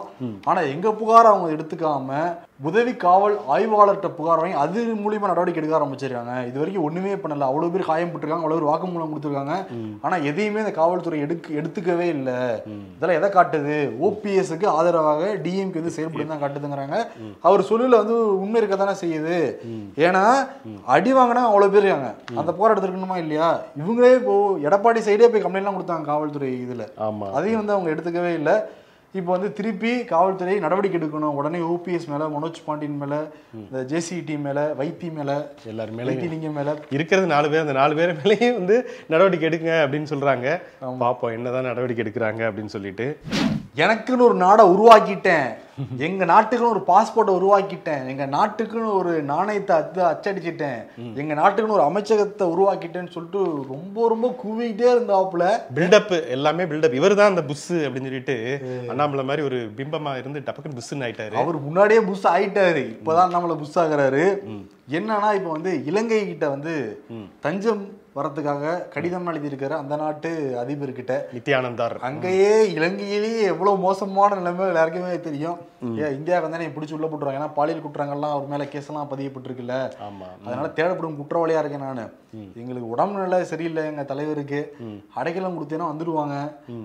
ஆனா 0.50 0.62
எங்க 0.74 0.92
புகார் 1.02 1.32
அவங்க 1.32 1.50
எடுத்துக்காம 1.56 2.22
உதவி 2.68 2.94
காவல் 3.04 3.36
ஆய்வாளர்கிட்ட 3.54 4.08
புகார் 4.16 4.40
வாங்கி 4.42 4.58
அது 4.64 4.80
மூலியமா 5.02 5.28
நடவடிக்கை 5.30 5.60
எடுக்க 5.62 5.76
ஆரம்பிச்சிருக்காங்க. 5.78 6.34
இது 6.48 6.58
வரைக்கும் 6.60 6.86
ஒண்ணுமே 6.88 7.14
பண்ணல. 7.22 7.48
அவ்வளவு 7.50 7.72
பேர் 7.74 7.90
காயப்பட்டிருக்காங்க 7.90 8.46
அவ்வளவு 8.46 8.58
பேர் 8.58 8.70
வாக்குமூலம் 8.70 9.12
கொடுத்துருக்காங்க. 9.12 9.56
ஆனா 10.06 10.16
எதையுமே 10.30 10.60
இந்த 10.64 10.74
காவல்துறை 10.80 11.20
எடுக்க 11.26 11.54
எடுத்துக்கவே 11.60 12.08
இல்லை. 12.16 12.36
இதெல்லாம் 12.96 13.20
எதை 13.20 13.30
காட்டுது? 13.36 13.78
ஓபிஎஸ்க்கு 14.08 14.68
ஆதரவாக 14.78 15.30
டிஎம்கே 15.46 15.80
வந்து 15.82 15.96
செயல்படுன்னு 15.98 16.34
தான் 16.34 16.44
காட்டுதுங்கிறாங்க. 16.44 16.98
அவர் 17.48 17.68
சொல்லல 17.70 18.02
வந்து 18.02 18.18
உண்மை 18.44 18.60
இருக்க 18.62 18.78
தானே 18.84 18.96
செய்யுது. 19.04 19.38
ஏன்னா 20.08 20.26
அடி 20.98 21.14
வாங்கினா 21.20 21.46
அவ்வளவு 21.52 21.74
பேர் 21.76 21.88
இருக்காங்க. 21.88 22.12
அந்த 22.40 22.52
புகார் 22.58 22.74
எடுத்துருக்கணுமா 22.74 23.20
இல்லையா? 23.24 23.50
இவங்களே 23.82 24.12
இப்போ 24.20 24.36
எடப்பாடி 24.68 25.06
சைடே 25.08 25.32
போய் 25.32 25.46
கம்ப்ளைண்ட்லாம் 25.46 25.80
கொடுத்தாங்க 25.80 26.12
காவல்துறை 26.12 26.52
இதுல. 26.66 26.86
ஆமா. 27.08 27.30
அதையும் 27.40 27.62
வந்து 27.64 27.76
அவங்க 27.78 27.94
எடுத்துக்கவே 27.96 28.34
இல்லை. 28.42 28.58
இப்போ 29.18 29.32
வந்து 29.36 29.50
திருப்பி 29.58 29.92
காவல்துறை 30.10 30.56
நடவடிக்கை 30.64 30.98
எடுக்கணும். 31.00 31.38
உடனே 31.40 31.60
ஓபிஎஸ் 31.74 32.08
மேல 32.12 32.24
மனோஜ் 32.34 32.60
பாண்டியன் 32.66 33.00
மேல 33.04 33.16
இந்த 33.60 33.80
ஜேசிடி 33.92 34.36
மேல 34.46 34.66
வைத்தி 34.80 35.08
மேல 35.14 35.32
எல்லாரும் 35.72 35.98
மேலே 36.00 36.10
வைத்திலிங்கம் 36.10 36.58
மேல. 36.60 36.76
இருக்கிறது 36.98 37.28
நாலு 37.34 37.50
பேர். 37.50 37.64
அந்த 37.66 37.76
நாலு 37.80 37.96
பேர் 38.00 38.14
மேலேயும் 38.22 38.58
வந்து 38.60 38.78
நடவடிக்கை 39.14 39.50
எடுங்க 39.50 39.72
அப்படின்னு 39.86 40.12
சொல்றாங்க. 40.14 40.48
பாப்போம் 41.04 41.36
என்னதான் 41.38 41.70
நடவடிக்கை 41.72 42.06
எடுக்கிறாங்க 42.06 42.44
அப்படின்னு 42.50 42.74
சொல்லிட்டு. 42.76 43.08
எனக்குன்னு 43.84 44.28
ஒரு 44.28 44.38
நாடை 44.46 44.64
உருவாக்கிட்டேன். 44.74 45.50
எங்க 46.06 46.24
நாட்டுக்குன்னு 46.32 46.72
ஒரு 46.76 46.82
பாஸ்போர்ட்டை 46.88 47.34
உருவாக்கிட்டேன். 47.40 48.02
எங்க 48.12 48.26
நாட்டுக்குன்னு 48.36 48.90
ஒரு 49.00 49.12
நாணயத்தை 49.30 49.74
அத்து 49.78 50.02
அச்சடிச்சிட்டேன். 50.10 50.80
எங்க 51.22 51.34
நாட்டுக்குன்னு 51.40 51.76
ஒரு 51.78 51.86
அமைச்சகத்தை 51.90 52.46
உருவாக்கிட்டேன்னு 52.54 53.14
சொல்லிட்டு 53.16 53.42
ரொம்ப 53.74 54.08
ரொம்ப 54.14 54.28
கூவிக்கிட்டே 54.42 54.88
இருந்தாப்புல. 54.96 55.46
பில்டப் 55.78 56.12
எல்லாமே 56.38 56.66
பில்டப் 56.72 56.98
இவர் 57.00 57.18
தான் 57.20 57.32
அந்த 57.34 57.44
புஸ் 57.52 57.70
அப்படின்னு 57.86 58.10
சொல்லிட்டு 58.10 58.38
அண்ணாமலை 58.94 59.26
மாதிரி 59.30 59.46
ஒரு 59.50 59.60
பிம்பமா 59.78 60.14
இருந்து 60.22 60.44
டபக்குன்னு 60.50 60.80
புஸ்ன்னு 60.82 61.08
ஆயிட்டாரு. 61.08 61.38
அவர் 61.44 61.60
முன்னாடியே 61.68 62.02
புஷ் 62.10 62.28
ஆயிட்டாரு. 62.36 62.84
இப்பதான் 62.98 63.34
நம்மள 63.38 63.56
புஷ் 63.64 63.80
ஆகுறாரு. 63.86 64.26
என்னன்னா 64.98 65.32
இப்போ 65.40 65.50
வந்து 65.58 65.72
இலங்கை 65.92 66.22
கிட்ட 66.28 66.46
வந்து 66.56 66.76
தஞ்சம் 67.48 67.82
வரதுக்காக 68.16 68.90
கடிதம் 68.90 69.28
எழுதியிருக்காரு 69.28 69.76
அந்த 69.82 69.96
நாட்டு 69.96 70.30
அதிபர்கிட்ட. 70.62 71.14
நித்யானந்தார் 71.36 71.96
அங்கேயே 72.00 72.54
இலங்கையிலேயே 72.74 73.42
எவ்வளவு 73.42 73.78
மோசமான 73.78 74.36
நிலைமை 74.36 74.66
எல்லாருக்குமே 74.66 75.20
தெரியும். 75.20 75.58
ஏன் 76.04 76.16
இந்தியாவுக்கு 76.16 76.48
வந்தானே 76.48 76.70
பிடிச்சி 76.76 76.94
உள்ள 76.94 77.08
போட்டுருவாங்க. 77.08 77.40
ஏன்னா 77.40 77.54
பாலியல் 77.54 77.84
குற்றங்கள்லாம் 77.84 78.36
அவர் 78.36 78.52
மேல 78.54 78.66
கேஸ் 78.68 78.88
எல்லாம் 78.88 79.12
பதியப்பட்டிருக்குல்ல. 79.12 79.76
ஆமா. 80.08 80.28
அதனால 80.46 80.68
தேடப்படும் 80.76 81.20
குற்றவாளியா 81.20 81.60
இருக்கேன் 81.60 81.86
நானு. 81.88 82.06
எங்களுக்கு 82.62 82.90
உடம்பு 82.90 83.20
நிலை 83.20 83.44
சரியில்லை 83.44 83.86
எங்க 83.86 84.04
தலைவருக்கு. 84.04 84.62
அடைக்கலம் 85.14 85.58
கொடுத்தேன்னா 85.58 85.88
வந்துடுவாங்க 85.92 86.36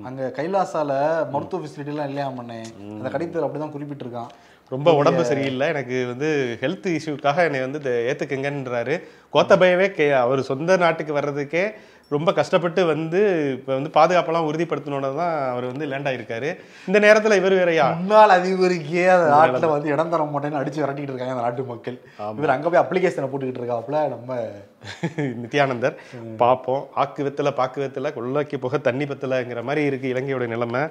அங்க 0.04 0.32
கைலாசால 0.36 0.92
மருத்துவ 1.30 1.62
ஃபெசிலிட்டி 1.62 1.94
எல்லாம் 1.94 2.10
இல்லையா 2.12 2.28
பண்ணே 2.30 2.60
அந்த 2.94 3.08
கடிதத்தில் 3.08 3.46
அப்படிதான் 3.48 3.74
குறிப்பிட்டிருக்கான். 3.76 4.30
ரொம்ப 4.68 4.94
உடம்பு 4.94 5.24
சரியில்லை. 5.24 5.68
எனக்கு 5.68 6.06
வந்து 6.06 6.58
ஹெல்த் 6.60 6.88
இஷ்யூக்காக 6.96 7.36
என்னை 7.36 7.60
வந்து 7.60 7.78
இதை 7.78 7.92
ஏத்துக்குங்கன்றாரு. 7.92 9.02
கோத்தபயவே 9.32 9.90
கே 9.90 10.10
அவர் 10.10 10.42
சொந்த 10.42 10.76
நாட்டுக்கு 10.76 11.16
வர்றதுக்கே 11.16 11.64
ரொம்ப 12.10 12.30
கஷ்டப்பட்டு 12.38 12.80
வந்து 12.90 13.20
இப்போ 13.56 13.70
வந்து 13.76 13.90
பாதுகாப்பெல்லாம் 13.96 14.46
உறுதிப்படுத்தணுன்னு 14.48 15.10
தான் 15.20 15.36
அவர் 15.52 15.66
வந்து 15.70 15.84
லேண்ட் 15.90 16.08
ஆயிருக்காரு. 16.10 16.50
இந்த 16.88 16.98
நேரத்துல 17.04 17.36
இவர் 17.40 17.56
வேறயா 17.58 17.86
முன்னாள் 18.00 18.34
அதிபருக்கே 18.36 19.04
அந்த 19.14 19.28
நாட்டுல 19.34 19.70
வந்து 19.74 19.92
இடம் 19.94 20.12
தர 20.12 20.24
மாட்டேன்னு 20.32 20.60
அடிச்சு 20.60 20.82
விரட்டிட்டு 20.82 21.12
இருக்காங்க 21.12 21.34
அந்த 21.34 21.44
நாட்டு 21.46 21.64
மக்கள். 21.72 21.96
இவர் 22.38 22.54
அங்க 22.54 22.66
போய் 22.68 22.82
அப்ளிகேஷனை 22.82 23.28
போட்டுக்கிட்டு 23.30 23.62
இருக்காப்புல 23.62 24.00
நம்ம 24.14 24.38
நித்யானந்தர். 25.42 25.94
பார்ப்போம். 26.42 26.82
ஆக்கு 27.02 27.24
வெத்தல 27.26 27.50
பாக்கு 27.60 27.78
வெத்தல 27.82 28.10
கொள்ளைக்கு 28.16 28.56
புக 28.64 28.78
தண்ணி 28.88 29.04
பத்தலைங்கிற 29.10 29.60
மாதிரி 29.68 29.82
இருக்கு 29.90 30.06
இலங்கையோட 30.14 30.46
நிலைமை. 30.54 30.82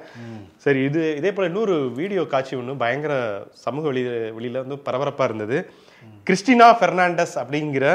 சரி 0.64 0.80
இது 0.90 1.02
இதே 1.20 1.32
போல 1.32 1.50
இன்னொரு 1.52 1.76
வீடியோ 2.00 2.24
காட்சி 2.34 2.54
ஒன்று 2.62 2.76
பயங்கர 2.84 3.14
சமூக 3.66 3.86
வெளி 3.92 4.04
வெளியில 4.38 4.64
வந்து 4.64 4.78
பரபரப்பா 4.88 5.28
இருந்தது. 5.30 5.60
கிறிஸ்டினா 6.28 6.70
பெர்னாண்டஸ் 6.82 7.36
அப்படிங்கிற 7.44 7.86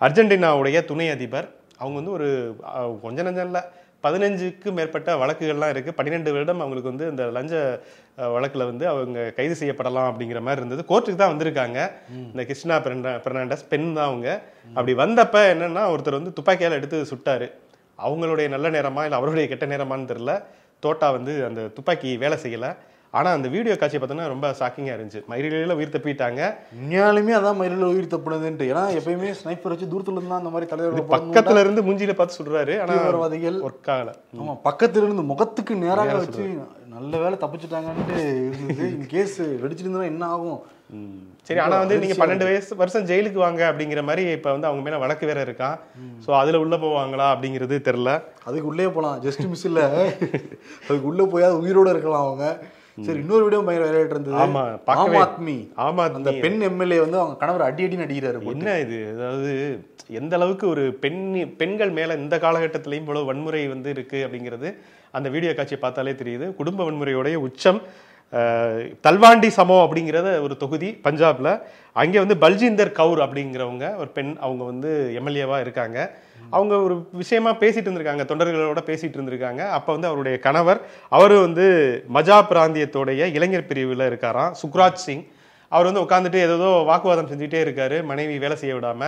அர்ஜென்டினாவுடைய 0.00 0.78
துணை 0.90 1.08
அதிபர் 1.16 1.48
அவங்க 1.78 1.96
வந்து 1.96 2.10
ஒரு 2.10 2.56
கொஞ்ச 3.02 3.22
நஞ்சம் 3.22 3.44
இல்லை. 3.44 3.60
பதினஞ்சுக்கு 4.02 4.72
மேற்பட்ட 4.72 5.14
வழக்குகள்லாம் 5.14 5.68
இருக்கு. 5.68 5.94
பன்னிரெண்டு 5.94 6.32
வருடம் 6.32 6.60
அவங்களுக்கு 6.60 6.88
வந்து 6.88 7.10
இந்த 7.10 7.24
லஞ்ச 7.30 7.80
வழக்குல 8.16 8.64
வந்து 8.64 8.88
அவங்க 8.88 9.30
கைது 9.30 9.66
செய்யப்படலாம் 9.66 10.12
அப்படிங்கிற 10.12 10.40
மாதிரி 10.40 10.66
இருந்தது. 10.66 10.84
கோர்ட்டுக்கு 10.88 11.14
தான் 11.14 11.36
வந்திருக்காங்க. 11.36 11.90
இந்த 12.10 12.42
கிருஷ்ணா 12.42 12.76
பெர்னா- 12.76 13.20
பெர்னாண்டஸ் 13.20 13.68
பெண் 13.68 13.94
தான் 13.94 14.06
அவங்க. 14.06 14.42
அப்படி 14.74 14.94
வந்தப்ப 14.94 15.54
என்னன்னா 15.54 15.96
ஒருத்தர் 15.96 16.10
வந்து 16.10 16.32
துப்பாக்கியால் 16.32 16.72
எடுத்து 16.72 17.02
சுட்டாரு. 17.02 17.52
அவங்களுடைய 18.04 18.48
நல்ல 18.48 18.70
நேரமா 18.70 19.02
இல்லை 19.02 19.12
அவருடைய 19.12 19.48
கெட்ட 19.48 19.66
நேரமான்னு 19.66 20.06
தெரியல. 20.06 20.42
தோட்டா 20.80 21.10
வந்து 21.10 21.44
அந்த 21.44 21.68
துப்பாக்கி 21.68 22.16
வேலை 22.16 22.38
செய்யல. 22.42 22.76
ஆனா 23.18 23.28
அந்த 23.36 23.48
வீடியோ 23.54 23.74
காட்சி 23.80 23.98
பார்த்தோன்னா 23.98 24.28
ரொம்ப 24.32 24.46
ஷாக்கிங்கா 24.60 24.94
இருந்துச்சு. 24.96 25.20
மயிரிழையில 25.32 25.76
உயிர் 25.78 25.92
தப்பிட்டாங்க. 25.96 26.40
உண்மையாலுமே 26.78 27.34
அதான் 27.38 27.58
மயிலில் 27.60 27.90
உயிர் 27.92 28.12
தப்புனதுன்ட்டு. 28.14 28.68
ஏன்னா 28.72 28.84
எப்பயுமே 29.00 29.32
ஸ்னைப்பர் 29.40 29.72
வச்சு 29.74 29.90
தூரத்துல 29.92 30.16
இருந்து 30.18 30.32
தான் 30.34 30.42
அந்த 30.42 30.52
மாதிரி 30.54 30.68
தலைவர் 30.72 31.12
பக்கத்துல 31.16 31.64
இருந்து 31.64 31.84
மூஞ்சில 31.88 32.14
பார்த்து 32.20 32.38
சொல்றாரு. 32.40 32.76
ஆனா 32.84 32.94
தீவிரவாதிகள். 32.94 33.58
ஒர்க் 33.68 33.90
ஆகல. 33.96 34.12
ஆமா 34.40 34.54
பக்கத்துல 34.68 35.06
இருந்து 35.08 35.24
முகத்துக்கு 35.32 35.76
நேராக 35.84 36.16
வச்சு 36.22 36.46
நல்ல 36.96 37.18
வேலை 37.22 37.36
தப்பிச்சிட்டாங்கன்ட்டு 37.42 38.16
இருந்தது. 38.24 38.88
இன் 38.96 39.08
கேஸ் 39.14 39.38
வெடிச்சிட்டு 39.62 39.90
இருந்தா 39.90 40.10
என்ன 40.14 40.26
ஆகும். 40.34 40.60
சரி 41.48 41.60
ஆனா 41.62 41.76
வந்து 41.82 41.96
நீங்க 42.02 42.16
பன்னெண்டு 42.18 42.46
வயசு 42.48 42.76
வருஷம் 42.80 43.06
ஜெயிலுக்கு 43.08 43.38
வாங்க 43.44 43.62
அப்படிங்கிற 43.70 44.00
மாதிரி 44.08 44.22
இப்ப 44.36 44.52
வந்து 44.54 44.68
அவங்க 44.68 44.82
மேல 44.86 44.98
வழக்கு 45.02 45.24
வேற 45.30 45.40
இருக்கான் 45.46 45.76
சோ 46.24 46.30
அதுல 46.40 46.60
உள்ள 46.64 46.76
போவாங்களா 46.84 47.26
அப்படிங்கிறது 47.34 47.76
தெரியல. 47.88 48.12
அதுக்கு 48.48 48.70
உள்ளே 48.72 48.86
போலாம். 48.96 49.18
ஜஸ்ட் 49.26 49.44
மிஸ் 49.52 49.66
இல்ல. 49.70 49.80
அதுக்கு 50.86 51.10
உள்ள 51.12 51.22
போயாவது 51.34 51.62
உயிரோட 51.64 51.88
இருக்கலாம் 51.94 52.26
அவங்க. 52.26 52.46
சரி 52.98 53.18
இன்னொரு 53.18 53.42
வீடியோ 53.42 53.62
பயங்கர 53.62 53.90
விளையாட்டு 53.90 54.14
இருந்தது. 54.14 54.36
ஆமா, 54.36 54.78
ஆம் 54.84 55.14
ஆத்மி. 55.14 55.68
ஆமா 55.76 56.12
அந்த 56.12 56.32
பெண் 56.32 56.60
எம்எல்ஏ 56.60 56.98
வந்து 57.00 57.18
அவங்க 57.18 57.36
கணவர் 57.36 57.60
அடி 57.60 57.84
அடிக்கிறாரு 57.84 58.32
போட்டு. 58.32 58.50
என்ன 58.50 58.78
இது? 58.78 59.14
அதாவது 59.16 59.80
எந்த 60.08 60.36
அளவுக்கு 60.36 60.68
ஒரு 60.68 60.92
பெண் 60.94 61.54
பெண்கள் 61.56 61.90
மேல 61.90 62.14
இந்த 62.14 62.36
காலகட்டத்திலையும் 62.36 63.04
இவ்வளவு 63.04 63.24
வன்முறை 63.24 63.68
வந்து 63.68 63.90
இருக்கு 63.90 64.26
அப்படிங்கிறது 64.26 64.74
அந்த 65.10 65.28
வீடியோ 65.28 65.54
காட்சியை 65.54 65.80
பார்த்தாலே 65.80 66.10
தெரியுது. 66.10 66.54
குடும்ப 66.54 66.90
வன்முறையோடைய 66.90 67.34
உச்சம் 67.34 67.82
தல்வாண்டி 69.06 69.48
சமோ 69.56 69.76
அப்படிங்கிறத 69.84 70.28
ஒரு 70.44 70.54
தொகுதி 70.62 70.88
பஞ்சாப்ல. 71.06 71.48
அங்கே 72.02 72.18
வந்து 72.22 72.36
பல்ஜிந்தர் 72.44 72.90
கவுர் 72.98 73.20
அப்படிங்கிறவங்க 73.24 73.84
ஒரு 74.00 74.08
பெண் 74.16 74.32
அவங்க 74.44 74.62
வந்து 74.70 74.90
எம்எல்ஏவா 75.18 75.58
இருக்காங்க. 75.64 75.98
அவங்க 76.56 76.74
ஒரு 76.86 76.94
விஷயமா 77.20 77.50
பேசிட்டு 77.60 77.86
இருந்திருக்காங்க 77.88 78.24
தொண்டர்களோட 78.30 78.80
பேசிட்டு 78.88 79.16
இருந்திருக்காங்க. 79.18 79.62
அப்போ 79.76 79.90
வந்து 79.96 80.08
அவருடைய 80.10 80.38
கணவர் 80.46 80.80
அவர் 81.18 81.34
வந்து 81.46 81.66
மஜா 82.16 82.38
பிராந்தியத்தோடைய 82.50 83.28
இளைஞர் 83.36 83.68
பிரிவில் 83.70 84.08
இருக்காராம் 84.10 84.54
சுக்ராஜ் 84.62 85.04
சிங். 85.06 85.24
அவர் 85.72 85.88
வந்து 85.88 86.04
உட்காந்துட்டு 86.06 86.40
ஏதோ 86.48 86.70
வாக்குவாதம் 86.90 87.30
செஞ்சுட்டே 87.30 87.60
இருக்காரு 87.66 87.98
மனைவி 88.10 88.34
வேலை 88.44 88.56
செய்ய 88.62 88.74
விடாம. 88.78 89.02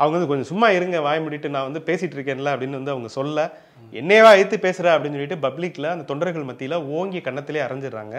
அவங்க 0.00 0.14
வந்து 0.16 0.30
கொஞ்சம் 0.30 0.50
சும்மா 0.50 0.68
இருங்க 0.76 0.96
வாய் 1.06 1.22
முடிட்டு 1.24 1.48
நான் 1.54 1.66
வந்து 1.68 1.80
பேசிட்டு 1.88 2.16
இருக்கேன்ல 2.16 2.50
அப்படின்னு 2.54 2.78
வந்து 2.80 2.92
அவங்க 2.94 3.08
சொல்ல 3.16 3.46
என்னையவா 3.92 4.30
எடுத்து 4.40 4.58
பேசுகிற 4.66 4.92
அப்படின்னு 4.94 5.16
சொல்லிட்டு 5.18 5.44
பப்ளிக்கில் 5.46 5.92
அந்த 5.94 6.04
தொண்டர்கள் 6.10 6.46
மத்தியில் 6.50 6.84
ஓங்கி 6.98 7.20
கன்னத்திலே 7.26 7.62
அரைஞ்சிடுறாங்க. 7.66 8.16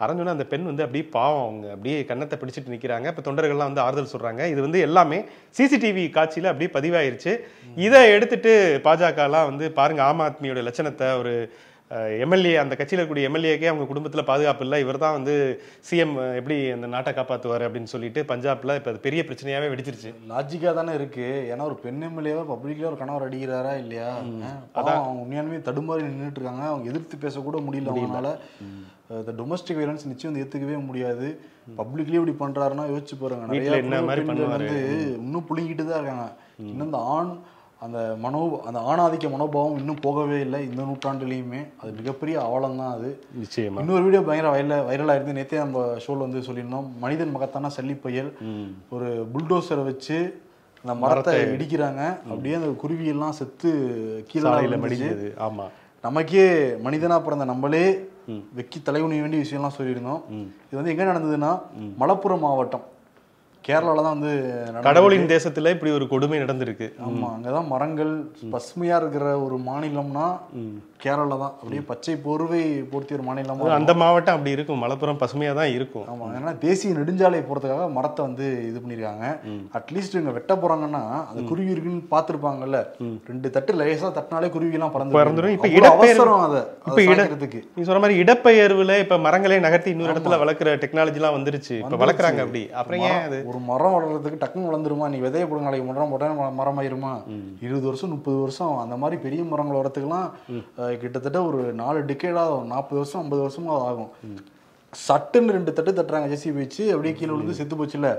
அரைஞ்சோன்னா 0.00 0.34
அந்த 0.36 0.44
பெண் 0.44 0.64
வந்து 0.64 0.82
அப்படியே 0.82 1.04
பாவம் 1.10 1.44
அவங்க. 1.46 1.66
அப்படியே 1.70 2.04
கன்னத்தை 2.04 2.36
பிடிச்சிட்டு 2.40 2.72
நிக்கிறாங்க. 2.74 3.06
இப்போ 3.12 3.22
தொண்டர்கள்லாம் 3.26 3.70
வந்து 3.70 3.80
ஆறுதல் 3.80 4.12
சொல்றாங்க. 4.14 4.42
இது 4.52 4.60
வந்து 4.60 4.80
எல்லாமே 4.80 5.18
சிசிடிவி 5.58 6.04
காட்சியில 6.16 6.50
அப்படியே 6.52 6.70
பதிவாயிருச்சு. 6.76 7.34
இதை 7.76 8.00
எடுத்துட்டு 8.16 8.80
பாஜகலாம் 8.84 9.48
வந்து 9.52 9.70
பாருங்க 9.70 10.02
ஆம் 10.02 10.20
ஆத்மியோட 10.20 10.62
லட்சணத்தை 10.68 11.18
ஒரு 11.18 11.34
எம்எல்ஏ 11.90 12.56
அந்த 12.56 12.76
கட்சியில் 12.76 13.00
இருக்கக்கூடிய 13.00 13.28
எம்எல்ஏக்கே 13.28 13.66
அவங்க 13.66 13.84
குடும்பத்தில் 13.84 14.24
பாதுகாப்பு 14.24 14.64
இல்லை. 14.64 14.80
இவர் 14.80 14.98
தான் 14.98 15.12
வந்து 15.12 15.62
சிஎம் 15.90 16.36
எப்படி 16.36 16.70
அந்த 16.70 16.86
நாட்டை 16.86 17.14
காப்பாற்றுவார் 17.14 17.64
அப்படின்னு 17.66 17.82
சொல்லிட்டு 17.82 18.22
பஞ்சாப்ல 18.22 18.74
இப்போ 18.74 18.90
அது 18.90 18.98
பெரிய 18.98 19.24
பிரச்சனையாவே 19.28 19.68
வெடிச்சிருச்சு. 19.72 20.12
லாஜிக்கா 20.30 20.74
தானே 20.74 20.94
இருக்கு. 20.94 21.50
ஏன்னா 21.54 21.62
ஒரு 21.62 21.74
பெண் 21.74 22.02
எம்எல்ஏவா 22.02 22.42
பப்ளிக்ல 22.52 22.84
ஒரு 22.84 22.96
கணவர் 22.96 23.28
அடிக்கிறாரா 23.28 23.78
இல்லையா? 23.78 24.16
அதான். 24.74 24.98
அவங்க 24.98 25.22
உண்மையாலுமே 25.24 25.60
தடுமாறி 25.68 26.04
நின்றுட்டு 26.08 26.40
இருக்காங்க. 26.40 26.64
அவங்க 26.66 26.90
எதிர்த்து 26.90 27.28
பேசக்கூட 27.28 27.60
முடியல 27.68 27.92
அவங்களால. 27.94 28.32
இந்த 29.10 29.32
டொமஸ்டிக் 29.32 29.80
வைலன்ஸ் 29.80 30.06
நிச்சயம் 30.06 30.34
வந்து 30.34 30.44
ஏத்துக்கவே 30.44 30.84
முடியாது. 30.84 31.40
பப்ளிக்லயே 31.78 32.20
இப்படி 32.20 32.36
பண்றாருன்னா 32.40 32.84
யோசிச்சு 32.92 33.16
பாருங்க. 33.20 33.46
நிறைய? 33.46 33.70
வந்து 34.48 35.16
இன்னும் 35.18 35.46
புழுங்கிட்டு 35.50 35.84
தான் 35.86 36.00
இருக்காங்க 36.00 36.26
இன்னும் 36.58 36.86
இந்த 36.86 36.98
ஆண் 36.98 37.38
அந்த 37.80 38.16
மனோ 38.20 38.60
அந்த 38.64 38.80
ஆணாதிக்க 38.90 39.26
மனோபாவம் 39.30 39.78
இன்னும் 39.78 40.00
போகவே 40.00 40.40
இல்லை. 40.40 40.60
இந்த 40.68 40.82
நூற்றாண்டுலயுமே 40.82 41.60
அது 41.80 41.90
மிகப்பெரிய 41.92 42.36
அவலம் 42.44 42.76
தான் 42.76 42.92
அது. 42.92 43.10
நிச்சயமா. 43.42 43.80
இன்னொரு 43.82 44.02
வீடியோ 44.02 44.22
பயங்கர 44.22 44.52
வைரல 44.54 44.78
வைரலாக 44.90 45.18
இருந்து 45.18 45.36
நேற்றே 45.38 45.56
நம்ம 45.56 45.98
ஷோவில் 45.98 46.24
வந்து 46.26 46.40
சொல்லியிருந்தோம். 46.48 46.88
மனிதன் 46.98 47.30
மகத்தான 47.30 47.70
சல்லி 47.76 47.96
புயல். 47.96 48.30
ஒரு 48.90 49.08
புல்டோசரை 49.34 49.84
வச்சு 49.84 50.18
அந்த 50.84 50.94
மரத்தை 50.94 51.34
இடிக்கிறாங்க. 51.54 52.02
அப்படியே 52.30 52.54
அந்த 52.54 52.70
குருவியெல்லாம் 52.82 53.38
செத்து 53.40 53.70
கீழே. 54.28 54.48
மடிஞ்சது. 54.84 55.28
ஆமா. 55.48 55.66
நமக்கே 56.04 56.48
மனிதனா 56.86 57.22
பிறந்த 57.22 57.44
நம்மளே 57.44 57.86
வெக்கி 58.58 58.78
தலைகுனிய 58.84 59.20
வேண்டிய 59.20 59.42
விஷயம்லாம் 59.42 59.78
சொல்லியிருந்தோம். 59.78 60.22
இது 60.66 60.78
வந்து 60.80 60.92
எங்க 60.96 61.04
நடந்ததுன்னா 61.04 61.50
மலப்புரம் 62.00 62.38
மாவட்டம். 62.38 62.84
கேரளால 63.66 64.02
தான் 64.02 64.16
வந்து. 64.16 64.32
கடவுளின் 64.82 65.30
தேசத்துல 65.30 65.70
இப்படி 65.74 65.90
ஒரு 65.90 66.06
கொடுமை 66.08 66.36
நடந்திருக்கு 66.38 66.86
ஆமா 67.06 67.28
அங்கதான் 67.32 67.70
மரங்கள் 67.70 68.12
பசுமையா 68.52 68.96
இருக்கிற 68.96 69.24
ஒரு 69.40 69.56
மாநிலம்னா 69.66 70.26
கேரளா 71.00 71.36
தான். 71.36 71.54
அப்படியே 71.54 71.82
பச்சை 71.84 72.14
போர்வை 72.18 72.60
போர்த்தி 72.90 73.14
ஒரு 73.14 73.24
மாநிலமா 73.24 73.54
அது 73.60 73.74
அந்த 73.76 73.92
மாவட்டம் 73.96 74.34
அப்படி 74.34 74.50
இருக்கும். 74.50 74.80
மலப்புரம் 74.82 75.20
பசுமையா 75.20 75.52
தான் 75.54 75.72
இருக்கும். 75.72 76.06
ஆமா. 76.08 76.26
ஏன்னா 76.36 76.52
தேசிய 76.58 76.94
நெடுஞ்சாலை 76.94 77.40
போறதுக்காக 77.44 77.86
மரத்தை 77.92 78.22
வந்து 78.24 78.46
இது 78.66 78.78
பண்ணிருக்காங்க. 78.78 79.26
அட்லீஸ்ட் 79.76 80.14
இவங்க 80.14 80.32
வெட்ட 80.32 80.54
போறாங்கன்னா 80.56 81.00
அந்த 81.24 81.42
குருவி 81.46 81.70
இருக்குன்னு 81.70 82.02
பார்த்திருப்பாங்கல்ல. 82.10 82.80
ரெண்டு 83.28 83.50
தட்டு 83.50 83.72
லேசா 83.74 84.10
தட்டினாலே 84.12 84.50
குருவி 84.50 84.72
எல்லாம் 84.72 84.92
பறந்து 84.92 85.18
பறந்துரும். 85.18 85.54
இப்ப 85.54 85.68
அவ்வளவு 85.68 85.80
இடப்பெயர்வு- 85.80 86.14
அவசரம் 86.14 86.44
அதை. 86.46 86.62
இப்ப 86.82 86.98
இப்ப 86.98 87.14
இட- 87.14 87.26
இடத்துக்கு 87.26 87.60
நீ 87.74 87.82
சொன்ன 87.82 88.00
மாதிரி 88.00 88.18
இடப்பெயர்வுல 88.22 88.98
இப்ப 89.00 89.18
மரங்களே 89.20 89.58
நகர்த்தி 89.60 89.90
இன்னொரு 89.90 90.12
இடத்துல 90.12 90.38
வளர்க்குற 90.42 90.74
டெக்னாலஜி 90.80 91.18
எல்லாம் 91.18 91.36
வந்துருச்சு. 91.36 91.74
இப்ப 91.80 92.00
வளர்க்குறாங்க 92.02 92.40
அப்படி. 92.44 92.62
அப்புறம் 92.76 93.04
ஏன் 93.06 93.22
அது? 93.26 93.38
ஒரு 93.46 93.60
மரம் 93.66 93.94
வளர்றதுக்கு 93.94 94.40
டக்குன்னு 94.40 94.68
வளர்ந்துருமா? 94.68 95.08
நீ 95.08 95.20
விதைய 95.20 95.44
போடுங்க 95.44 95.66
நாளைக்கு 95.66 95.88
மரம் 95.90 96.10
போட்டா 96.10 96.30
ம- 96.36 96.54
மரம் 96.56 96.78
ஆயிருமா 96.78 97.12
இருபது 97.60 97.86
வருஷம் 97.86 98.10
முப்பது 98.10 98.36
வருஷம் 98.38 98.54
அந்த 98.78 98.96
மாதிரி 98.96 99.20
பெரிய 99.20 99.42
மரங்கள் 99.46 99.78
வரதுக்குலாம் 99.78 100.28
அஹ், 100.78 100.85
கிட்டத்தட்ட 101.02 101.38
ஒரு 101.48 101.60
நாலு 101.82 102.00
டிக்கேடா 102.10 102.44
நாற்பது 102.74 103.00
வருஷம் 103.00 103.22
ஐம்பது 103.22 103.42
வருஷமா 103.46 103.74
ஆகும். 103.88 104.12
சட்டுன்னு 104.92 105.54
ரெண்டு 105.54 105.70
தட்டு 105.76 105.92
தட்டுறாங்க 105.96 106.28
ஜேசிபி 106.32 106.58
வச்சு 106.62 106.82
அப்படியே 106.92 107.14
கீழே 107.16 107.30
விழுந்து 107.32 107.56
செத்து 107.58 107.76
போச்சுல. 107.78 108.10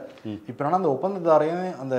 இப்ப 0.49 0.57
என்னன்னா 0.59 0.79
அந்த 0.79 0.91
ஒப்பந்ததாரையும் 0.95 1.63
அந்த 1.83 1.95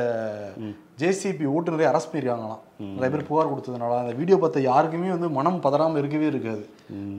ஜேசிபி 1.02 1.44
ஓட்டுநரை 1.54 1.86
அரெஸ்ட் 1.90 2.10
பண்ணிருக்காங்களாம். 2.12 2.62
நிறைய 2.96 3.10
பேர் 3.14 3.28
புகார் 3.30 3.50
கொடுத்ததுனால 3.52 3.98
அந்த 4.02 4.14
வீடியோ 4.20 4.38
பார்த்த 4.42 4.68
யாருக்குமே 4.70 5.10
வந்து 5.16 5.28
மனம் 5.38 5.60
பதறாம 5.66 5.98
இருக்கவே 6.02 6.26
இருக்காது. 6.32 6.64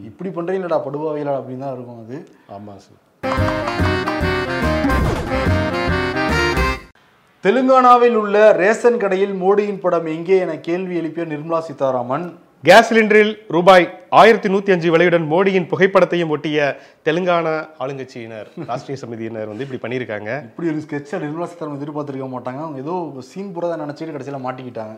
இப்படி 0.10 0.32
பண்றீங்களடா 0.38 0.80
படுபாவிலா 0.88 1.36
அப்படின்னு 1.40 1.66
தான் 1.66 1.76
இருக்கும் 1.78 2.02
அது. 2.06 2.20
ஆமா 2.58 2.76
சார் 2.86 3.00
தெலுங்கானாவில் 7.44 8.18
உள்ள 8.22 8.38
ரேஷன் 8.62 9.02
கடையில் 9.02 9.36
மோடியின் 9.42 9.82
படம் 9.84 10.08
எங்கே 10.14 10.38
என 10.46 10.54
கேள்வி 10.66 10.96
எழுப்பிய 11.02 11.26
நிர்மலா 11.34 11.60
சீதாராமன் 11.68 12.26
கேஸ் 12.67 12.88
சிலிண்டரில் 12.88 13.30
ரூபாய் 13.56 13.86
ஆயிரத்தி 14.22 14.48
நூத்தி 14.54 14.72
அஞ்சு 14.74 14.89
விலையுடன் 14.93 15.26
மோடியின் 15.34 15.67
புகைப்படத்தையும் 15.72 16.32
ஒட்டிய 16.36 16.58
தெலுங்கானா 17.08 17.54
ஆளுங்கட்சியினர் 17.84 18.48
ராஷ்டிரிய 18.69 18.98
சமிதியினர் 19.02 19.52
வந்து 19.52 19.65
இப்படி 19.65 19.80
பண்ணியிருக்காங்க. 19.84 20.30
இப்படி 20.50 20.67
ஒரு 20.72 20.82
ஸ்கெட்சை 20.86 21.19
நிர்மலா 21.22 21.48
சீதாராமன் 21.52 21.80
எதிர்பார்த்திருக்க 21.80 22.28
மாட்டாங்க. 22.34 22.62
அவங்க 22.65 22.82
ஏதோ 22.86 22.95
சீன் 23.30 23.54
புறதை 23.58 23.76
நினைச்சிட்டு 23.84 24.15
கடைசியில் 24.15 24.45
மாட்டிக்கிட்டாங்க. 24.48 24.95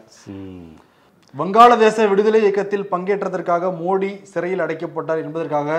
வங்காளதேச 1.41 2.08
விடுதலை 2.13 2.41
இயக்கத்தில் 2.45 2.88
பங்கேற்றதற்காக 2.93 3.71
மோடி 3.84 4.12
சிறையில் 4.32 4.65
அடைக்கப்பட்டார் 4.65 5.24
என்பதற்காக 5.26 5.69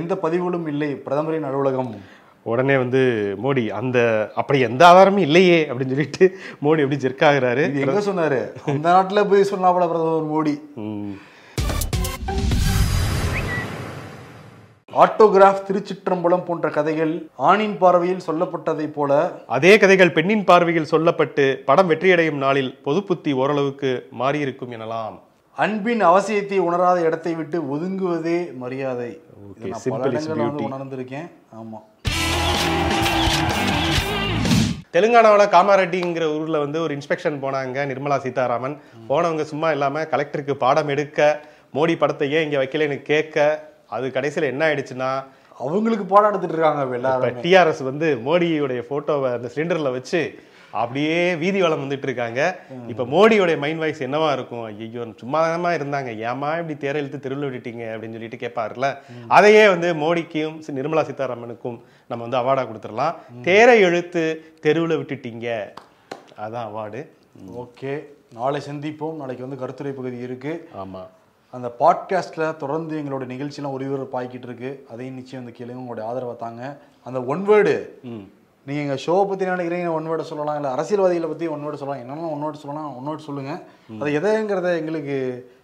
எந்த 0.00 0.12
பதிவுகளும் 0.26 0.68
இல்லை 0.74 0.90
பிரதமரின் 1.06 1.48
அலுவலகம். 1.50 1.90
உடனே 2.52 2.76
வந்து 2.76 3.00
மோடி 3.42 3.62
அந்த 3.80 3.98
அப்படி 4.34 4.58
எந்த 4.68 4.82
ஆதாரமும் 4.86 5.26
இல்லையே 5.26 5.58
அப்படின்னு 5.68 5.94
சொல்லிட்டு 5.94 6.26
மோடி 6.64 6.82
எப்படி 6.84 6.98
ஜெர்க் 7.04 7.28
ஆகுறாரு. 7.28 7.62
எங்க 7.84 8.02
சொன்னாரு? 8.08 8.40
அந்த 8.72 8.86
நாட்டுல 8.96 9.22
போய் 9.30 9.50
சொன்னாப்பல 9.52 9.86
பிரதமர் 9.92 10.32
மோடி. 10.34 10.54
ஆட்டோகிராஃப் 14.88 15.62
திருச்சிற்றம்பலம் 15.68 16.44
போன்ற 16.44 16.66
கதைகள் 16.70 17.14
ஆணின் 17.50 17.78
பார்வையில் 17.78 18.26
சொல்லப்பட்டதைப் 18.26 18.92
போல 18.96 19.12
அதே 19.56 19.72
கதைகள் 19.78 20.12
பெண்ணின் 20.12 20.44
பார்வையில் 20.44 20.90
சொல்லப்பட்டு 20.90 21.46
படம் 21.68 21.90
வெற்றியடையும் 21.90 22.42
நாளில் 22.44 22.70
பொதுப்புத்தி 22.84 23.32
ஓரளவுக்கு 23.34 23.90
மாறியிருக்கும் 24.20 24.74
எனலாம். 24.76 25.16
அன்பின் 25.56 26.04
அவசியத்தை 26.10 26.58
உணராத 26.58 27.00
இடத்தை 27.00 27.34
விட்டு 27.34 27.58
ஒதுங்குவதே 27.74 28.38
மரியாதை. 28.62 29.10
உணர்ந்திருக்கேன். 30.68 31.28
ஆமா. 31.60 31.80
தெலுங்கானாவில் 34.94 35.52
காமாரெட்டிங்கிற 35.54 36.24
ஊர்ல 36.34 36.56
வந்து 36.64 36.78
ஒரு 36.84 36.92
இன்ஸ்பெக்ஷன் 36.96 37.38
போனாங்க 37.44 37.86
நிர்மலா 37.90 38.16
சீதாராமன். 38.24 38.74
போனவங்க 39.08 39.44
சும்மா 39.52 39.68
இல்லாம 39.76 40.04
கலெக்டருக்கு 40.12 40.54
பாடம் 40.64 40.90
எடுக்க 40.94 41.20
மோடி 41.76 41.94
படத்தை 42.02 42.26
ஏன் 42.36 42.44
இங்க 42.46 42.58
வைக்கலைன்னு 42.60 42.98
கேட்க 43.10 43.36
அது 43.96 44.06
கடைசியில 44.16 44.50
என்ன 44.52 44.62
ஆயிடுச்சுன்னா 44.68 45.08
அவங்களுக்கு 45.64 46.04
பாடம் 46.12 46.30
எடுத்துட்டு 46.30 46.56
இருக்காங்க 46.56 46.96
எல்லாரும். 46.98 47.40
டிஆர்எஸ் 47.44 47.82
வந்து 47.88 48.06
மோடியுடைய 48.26 48.82
போட்டோவை 48.90 49.28
அந்த 49.38 49.48
சிலிண்டர்ல 49.54 49.90
வச்சு 49.96 50.20
அப்படியே 50.82 51.18
வீதி 51.42 51.58
வளம் 51.64 51.82
வந்துட்டு 51.82 52.06
இருக்காங்க. 52.08 52.40
இப்ப 52.92 53.02
மோடியோடைய 53.12 53.56
மைண்ட் 53.64 53.82
வாய்ஸ் 53.82 54.00
என்னவா 54.06 54.30
இருக்கும்? 54.36 54.64
ஐயோ 54.70 55.02
சும்மா 55.22 55.40
இருந்தாங்க. 55.78 56.10
ஏமா 56.30 56.50
இப்படி 56.60 56.76
தேர 56.84 56.94
இழுத்து 57.02 57.20
தெருவில் 57.26 57.46
விட்டுட்டீங்க 57.48 57.84
அப்படின்னு 57.92 58.16
சொல்லிட்டு 58.18 58.42
கேட்பாருல 58.44 58.88
அதையே 59.38 59.64
வந்து 59.74 59.90
மோடிக்கும் 60.04 60.56
நிர்மலா 60.78 61.04
சீதாராமனுக்கும் 61.10 61.78
நம்ம 62.08 62.26
வந்து 62.26 62.38
அவார்டா 62.38 62.68
கொடுத்துடலாம். 62.68 63.14
தேரை 63.42 63.80
இழுத்து 63.80 64.54
தெருவில் 64.60 64.96
விட்டுட்டீங்க. 64.96 65.48
அதான் 66.38 66.66
அவார்டு. 66.70 67.06
ஓகே. 67.56 68.04
நாளை 68.32 68.62
சந்திப்போம். 68.70 69.12
நாளைக்கு 69.12 69.48
வந்து 69.48 69.60
கருத்துரை 69.62 69.92
பகுதி 69.92 70.16
இருக்கு. 70.16 70.68
ஆமா. 70.78 71.02
அந்த 71.50 71.74
பாட்காஸ்ட்டில் 71.78 72.56
தொடர்ந்து 72.56 73.00
எங்களோட 73.00 73.26
நிகழ்ச்சியெல்லாம் 73.32 73.74
ஒளிபரப்பாகிக்கிட்டு 73.78 74.48
இருக்கு. 74.50 74.86
அதையும் 74.90 75.14
நிச்சயம் 75.14 75.44
வந்து 75.44 75.58
கேளுங்க. 75.58 75.76
உங்களுடைய 75.76 76.10
ஆதரவை 76.10 76.36
தாங்க. 76.36 76.76
அந்த 77.04 77.22
ஒன் 77.22 77.48
வேர்டு 77.48 77.88
நீங்கள் 78.66 78.84
எங்கள் 78.84 79.02
ஷோவை 79.06 79.28
பற்றி 79.28 79.46
நினைக்கிறீங்க 79.46 79.92
ஒன் 79.92 80.08
வேர்டை 80.08 80.20
சொல்லலாம். 80.20 80.54
இல்லை 80.54 80.70
அரசியல்வாதிகளை 80.70 81.28
பற்றி 81.28 81.46
ஒன் 81.46 81.66
வேர்டு 81.66 81.74
சொல்லலாம். 81.74 82.02
என்னென்ன 82.02 82.28
ஒன் 82.28 82.42
வேர்டு 82.42 82.62
சொல்லலாம்? 82.62 82.96
ஒன் 82.96 83.06
வேர்டு 83.06 83.18
சொல்லுங்கள் 83.18 83.60
அது 84.00 84.10
எதைங்கிறத 84.20 84.76
எங்களுக்கு 84.76 85.16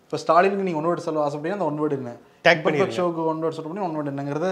இப்போ 0.05 0.17
ஸ்டாலினுக்கு 0.17 0.63
நீங்கள் 0.63 0.83
ஒன் 0.83 0.91
வேர்டு 0.91 1.07
சொல்ல 1.07 1.29
ஆசைப்பட்டீங்க 1.29 1.59
அந்த 1.59 1.65
ஒன் 1.65 1.81
வேர்டு 1.81 1.91
என்ன? 1.91 2.13
Tag 2.45 2.63
Perfect 2.63 2.95
ஷோக்கு 2.99 3.25
ஒன் 3.25 3.43
வேர்டு 3.43 3.49
சொல்ல 3.49 3.81
ஒன் 3.81 3.97
வேர்டு 3.97 4.13
என்னங்கிறத 4.13 4.49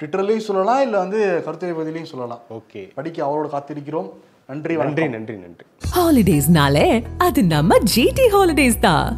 ட்விட்டர்லேயும் 0.00 0.46
சொல்லலாம் 0.48 0.82
இல்லை 0.86 0.98
வந்து 1.04 1.20
கருத்துரை 1.46 1.74
பதிலையும் 1.78 2.10
சொல்லலாம் 2.12 2.42
ஓகே 2.56 2.82
படிக்க 2.94 3.18
அவரோட 3.26 3.48
காத்திருக்கிறோம் 3.54 4.08
நன்றி 4.48 4.74
நன்றி 4.82 5.06
நன்றி 5.14 5.36
நன்றி 5.44 5.64
Holidays-நாலே 5.96 6.86
அது 7.26 7.40
நம்ம 7.52 7.76
GT 7.94 8.20
Holidays 8.34 8.76
தான். 8.80 9.08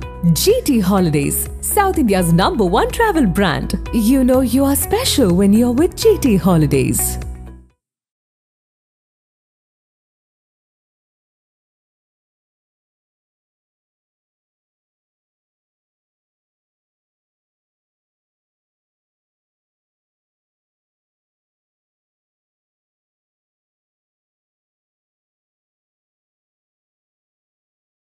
GT 0.41 0.71
Holidays, 0.89 1.39
South 1.71 1.99
India's 2.03 2.29
number 2.43 2.67
one 2.79 2.91
travel 2.91 3.27
brand. 3.39 3.71
You 4.11 4.21
know 4.25 4.41
you 4.55 4.63
are 4.65 4.79
special 4.79 5.31
when 5.41 5.53
you're 5.53 5.77
with 5.81 5.95
GT 6.03 6.37
Holidays. 6.47 7.01